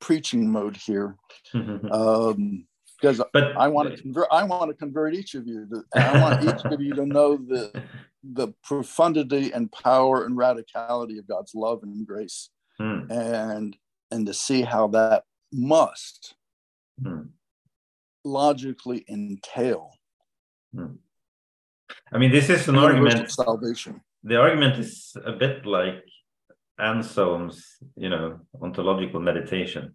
preaching 0.00 0.50
mode 0.50 0.76
here 0.76 1.16
um 1.54 2.66
because 3.00 3.22
but, 3.32 3.56
i 3.56 3.68
want 3.68 3.94
to 3.94 4.02
convert 4.02 4.26
i 4.30 4.42
want 4.42 4.70
to 4.70 4.74
convert 4.74 5.14
each 5.14 5.34
of 5.34 5.46
you 5.46 5.66
to, 5.66 5.82
i 5.94 6.20
want 6.20 6.42
each 6.42 6.64
of 6.72 6.80
you 6.80 6.94
to 6.94 7.04
know 7.04 7.36
the 7.48 7.82
the 8.22 8.48
profundity 8.64 9.52
and 9.52 9.70
power 9.72 10.24
and 10.24 10.36
radicality 10.36 11.18
of 11.18 11.28
god's 11.28 11.54
love 11.54 11.80
and 11.82 12.06
grace 12.06 12.50
hmm. 12.78 13.00
and 13.10 13.76
and 14.10 14.26
to 14.26 14.32
see 14.32 14.62
how 14.62 14.88
that 14.88 15.24
must 15.52 16.34
hmm. 17.02 17.22
logically 18.24 19.04
entail 19.08 19.92
hmm. 20.74 20.94
I 22.12 22.18
mean, 22.18 22.32
this 22.32 22.50
is 22.50 22.68
an 22.68 22.76
argument. 22.76 23.30
Salvation. 23.30 24.00
The 24.24 24.36
argument 24.36 24.78
is 24.78 25.16
a 25.24 25.32
bit 25.32 25.64
like 25.66 26.04
Anselm's, 26.78 27.64
you 27.96 28.08
know, 28.08 28.40
ontological 28.60 29.20
meditation, 29.20 29.94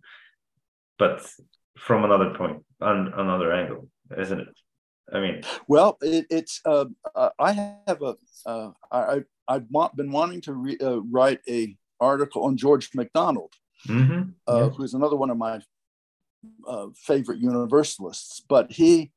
but 0.97 1.25
from 1.77 2.03
another 2.03 2.33
point 2.35 2.63
and 2.79 3.13
another 3.13 3.53
angle, 3.53 3.89
isn't 4.17 4.39
it? 4.39 4.47
I 5.11 5.19
mean, 5.19 5.43
well, 5.67 5.97
it, 6.01 6.25
it's. 6.29 6.61
Uh, 6.65 6.85
uh, 7.15 7.29
I 7.39 7.51
have 7.87 8.01
a. 8.01 8.15
Uh, 8.45 8.71
I 8.91 9.23
I've 9.47 9.67
been 9.95 10.11
wanting 10.11 10.41
to 10.41 10.53
re, 10.53 10.77
uh, 10.81 11.01
write 11.11 11.39
a 11.47 11.75
article 11.99 12.43
on 12.43 12.57
George 12.57 12.89
MacDonald, 12.95 13.53
mm-hmm. 13.87 14.29
Uh, 14.47 14.63
yeah. 14.63 14.69
who's 14.69 14.93
another 14.93 15.15
one 15.15 15.29
of 15.29 15.37
my 15.37 15.61
uh, 16.67 16.87
favorite 16.95 17.39
universalists. 17.39 18.41
But 18.47 18.71
he 18.71 19.11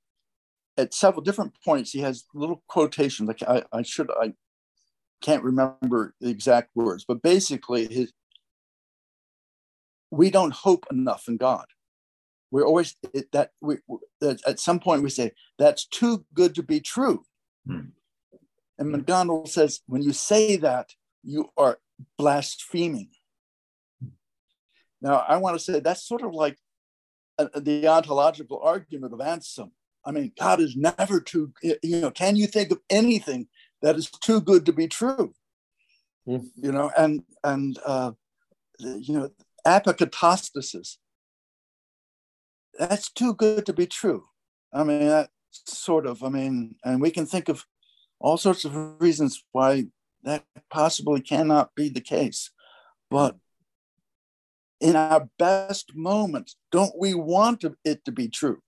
at 0.77 0.95
several 0.95 1.22
different 1.22 1.53
points 1.64 1.91
he 1.91 2.01
has 2.01 2.24
little 2.35 2.62
quotations. 2.68 3.29
Like 3.29 3.43
I, 3.43 3.62
I 3.72 3.83
should 3.83 4.11
i 4.20 4.33
can't 5.22 5.43
remember 5.43 6.14
the 6.20 6.29
exact 6.29 6.70
words 6.74 7.05
but 7.07 7.22
basically 7.22 7.87
his 7.87 8.12
we 10.11 10.31
don't 10.31 10.53
hope 10.53 10.87
enough 10.91 11.24
in 11.29 11.37
god. 11.37 11.66
We're 12.51 12.66
always 12.66 12.95
it, 13.12 13.33
that 13.33 13.51
we 13.61 13.79
at 14.22 14.61
some 14.61 14.79
point 14.79 15.03
we 15.03 15.11
say 15.11 15.33
that's 15.59 15.87
too 15.87 16.24
good 16.33 16.55
to 16.55 16.62
be 16.62 16.81
true. 16.81 17.24
Hmm. 17.66 17.91
and 18.79 18.91
MacDonald 18.91 19.49
says 19.49 19.81
when 19.87 20.03
you 20.03 20.12
say 20.12 20.57
that 20.57 20.91
you 21.24 21.51
are 21.57 21.81
blaspheming. 22.16 23.11
Now 25.03 25.24
i 25.29 25.37
want 25.39 25.57
to 25.57 25.64
say 25.64 25.81
that's 25.81 26.07
sort 26.07 26.22
of 26.22 26.33
like 26.33 26.57
a, 27.39 27.61
the 27.61 27.89
ontological 27.89 28.61
argument 28.62 29.12
of 29.12 29.20
anselm 29.20 29.72
I 30.07 30.13
mean, 30.13 30.33
God 30.39 30.61
is 30.61 30.77
never 30.77 31.21
too, 31.21 31.53
you 31.63 32.01
know, 32.01 32.13
can 32.13 32.37
you 32.37 32.47
think 32.47 32.71
of 32.71 32.79
anything 32.89 33.49
that 33.83 33.97
is 33.97 34.09
too 34.09 34.41
good 34.41 34.65
to 34.67 34.73
be 34.73 34.87
true? 34.87 35.35
Mm. 36.29 36.47
You 36.55 36.73
know, 36.73 36.93
and, 36.97 37.25
and, 37.43 37.79
uh, 37.85 38.13
you 38.79 39.15
know, 39.15 39.31
apokatastasis, 39.67 40.99
that's 42.79 43.11
too 43.11 43.35
good 43.35 43.67
to 43.67 43.73
be 43.73 43.87
true. 43.87 44.25
I 44.73 44.85
mean, 44.85 45.01
that 45.09 45.31
sort 45.51 46.07
of, 46.07 46.23
I 46.23 46.29
mean, 46.29 46.77
and 46.85 47.01
we 47.01 47.11
can 47.11 47.27
think 47.27 47.49
of 47.49 47.65
all 48.21 48.37
sorts 48.37 48.65
of 48.65 49.01
reasons 49.01 49.43
why 49.53 49.87
that 50.23 50.45
possibly 50.71 51.21
cannot 51.21 51.75
be 51.75 51.89
the 51.89 52.01
case. 52.01 52.51
But 53.11 53.37
in 54.81 54.95
our 54.95 55.29
best 55.39 55.97
moments, 55.97 56.57
don't 56.71 56.99
we 56.99 57.15
want 57.15 57.65
it 57.85 58.05
to 58.05 58.13
be 58.13 58.29
true? 58.29 58.63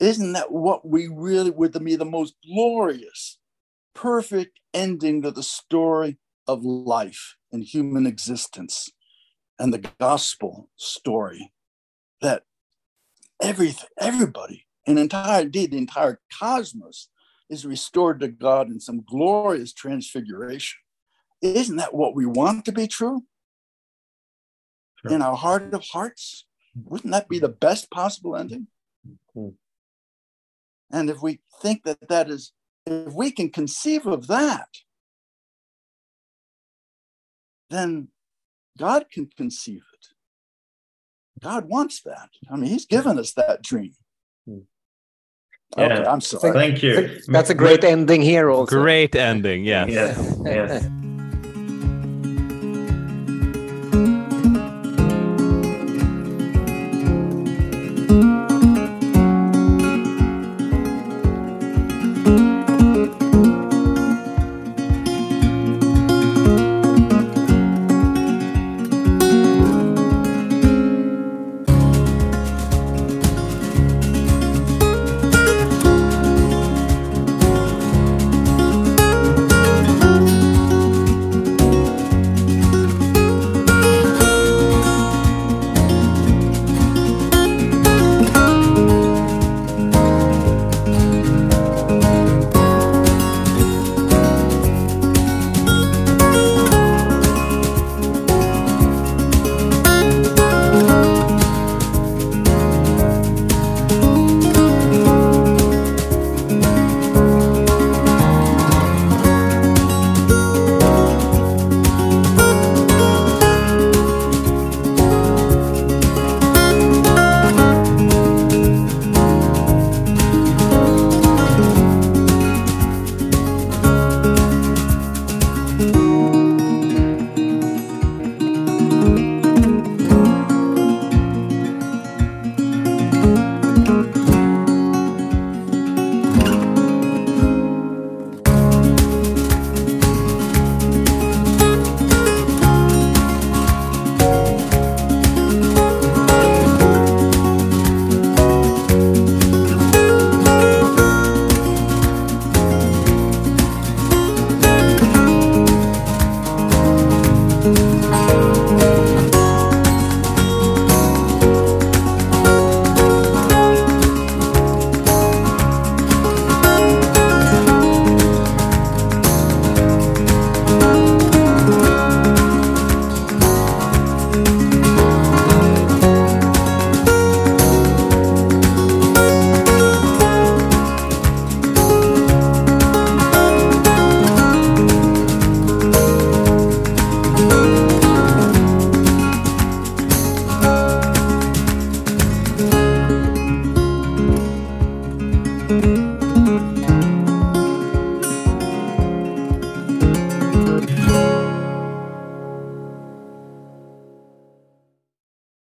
Isn't 0.00 0.32
that 0.32 0.52
what 0.52 0.86
we 0.86 1.08
really 1.08 1.50
would 1.50 1.72
be 1.84 1.96
the 1.96 2.04
most 2.04 2.34
glorious, 2.46 3.38
perfect 3.94 4.60
ending 4.72 5.22
to 5.22 5.30
the 5.30 5.42
story 5.42 6.18
of 6.46 6.64
life 6.64 7.36
and 7.52 7.64
human 7.64 8.06
existence 8.06 8.90
and 9.58 9.74
the 9.74 9.90
gospel 9.98 10.70
story 10.76 11.52
that 12.20 12.44
everything, 13.42 13.88
everybody, 13.98 14.66
an 14.86 14.98
entire 14.98 15.42
indeed 15.42 15.72
the 15.72 15.78
entire 15.78 16.20
cosmos 16.32 17.08
is 17.50 17.66
restored 17.66 18.20
to 18.20 18.28
God 18.28 18.68
in 18.68 18.78
some 18.80 19.02
glorious 19.08 19.72
transfiguration. 19.72 20.78
Isn't 21.42 21.76
that 21.76 21.94
what 21.94 22.14
we 22.14 22.26
want 22.26 22.64
to 22.66 22.72
be 22.72 22.86
true? 22.86 23.24
Sure. 25.02 25.12
In 25.12 25.22
our 25.22 25.36
heart 25.36 25.74
of 25.74 25.84
hearts? 25.84 26.46
Wouldn't 26.84 27.12
that 27.12 27.28
be 27.28 27.38
the 27.38 27.48
best 27.48 27.90
possible 27.90 28.36
ending? 28.36 28.68
Mm-hmm. 29.36 29.50
And 30.90 31.10
if 31.10 31.22
we 31.22 31.40
think 31.62 31.84
that 31.84 32.08
that 32.08 32.30
is, 32.30 32.52
if 32.86 33.12
we 33.12 33.30
can 33.30 33.50
conceive 33.50 34.06
of 34.06 34.26
that, 34.28 34.68
then 37.70 38.08
God 38.78 39.06
can 39.12 39.28
conceive 39.36 39.82
it. 39.92 40.06
God 41.42 41.66
wants 41.68 42.00
that. 42.02 42.30
I 42.50 42.56
mean, 42.56 42.70
He's 42.70 42.86
given 42.86 43.18
us 43.18 43.32
that 43.34 43.62
dream. 43.62 43.92
Hmm. 44.46 44.58
Yeah. 45.76 45.98
Okay, 45.98 46.04
I'm 46.06 46.20
sorry. 46.20 46.52
Thank 46.52 46.82
you. 46.82 47.20
That's 47.28 47.50
a 47.50 47.54
great 47.54 47.84
ending 47.84 48.22
here, 48.22 48.50
also. 48.50 48.80
Great 48.80 49.14
ending, 49.14 49.64
yes. 49.64 49.90
Yes. 49.90 50.36
yes. 50.44 50.88